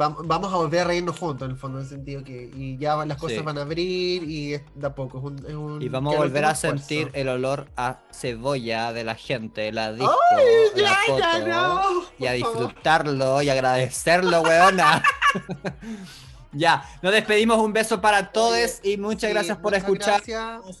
[0.00, 2.78] va- vamos a volver a reírnos juntos, en el fondo, en el sentido que y
[2.78, 3.42] ya las cosas Sí.
[3.42, 5.18] van a abrir y es de a poco.
[5.18, 9.02] Es un, es un- Y vamos a volver a sentir el olor a cebolla de
[9.02, 11.82] la gente, la disco, ¡Ay, la ya, foto, ya, no!
[12.16, 15.02] y a disfrutarlo y agradecerlo, weona.
[16.52, 20.22] ya, nos despedimos, un beso para todos y muchas Sí, gracias por muchas escuchar.
[20.26, 20.80] gracias.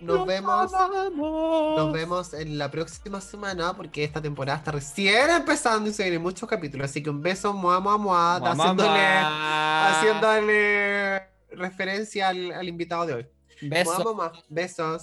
[0.00, 0.72] Nos vemos.
[0.72, 6.22] Nos vemos en la próxima semana porque esta temporada está recién empezando y se vienen
[6.22, 6.86] muchos capítulos.
[6.90, 8.88] Así que un beso, mua, mua, mua, Mua, haciéndole,
[9.20, 9.90] mua.
[9.90, 13.26] haciéndole referencia al, al invitado de hoy.
[13.60, 13.92] Beso.
[13.92, 14.32] Mua, mua, mua.
[14.48, 15.02] Besos.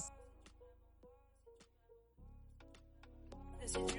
[3.61, 3.93] Et si tu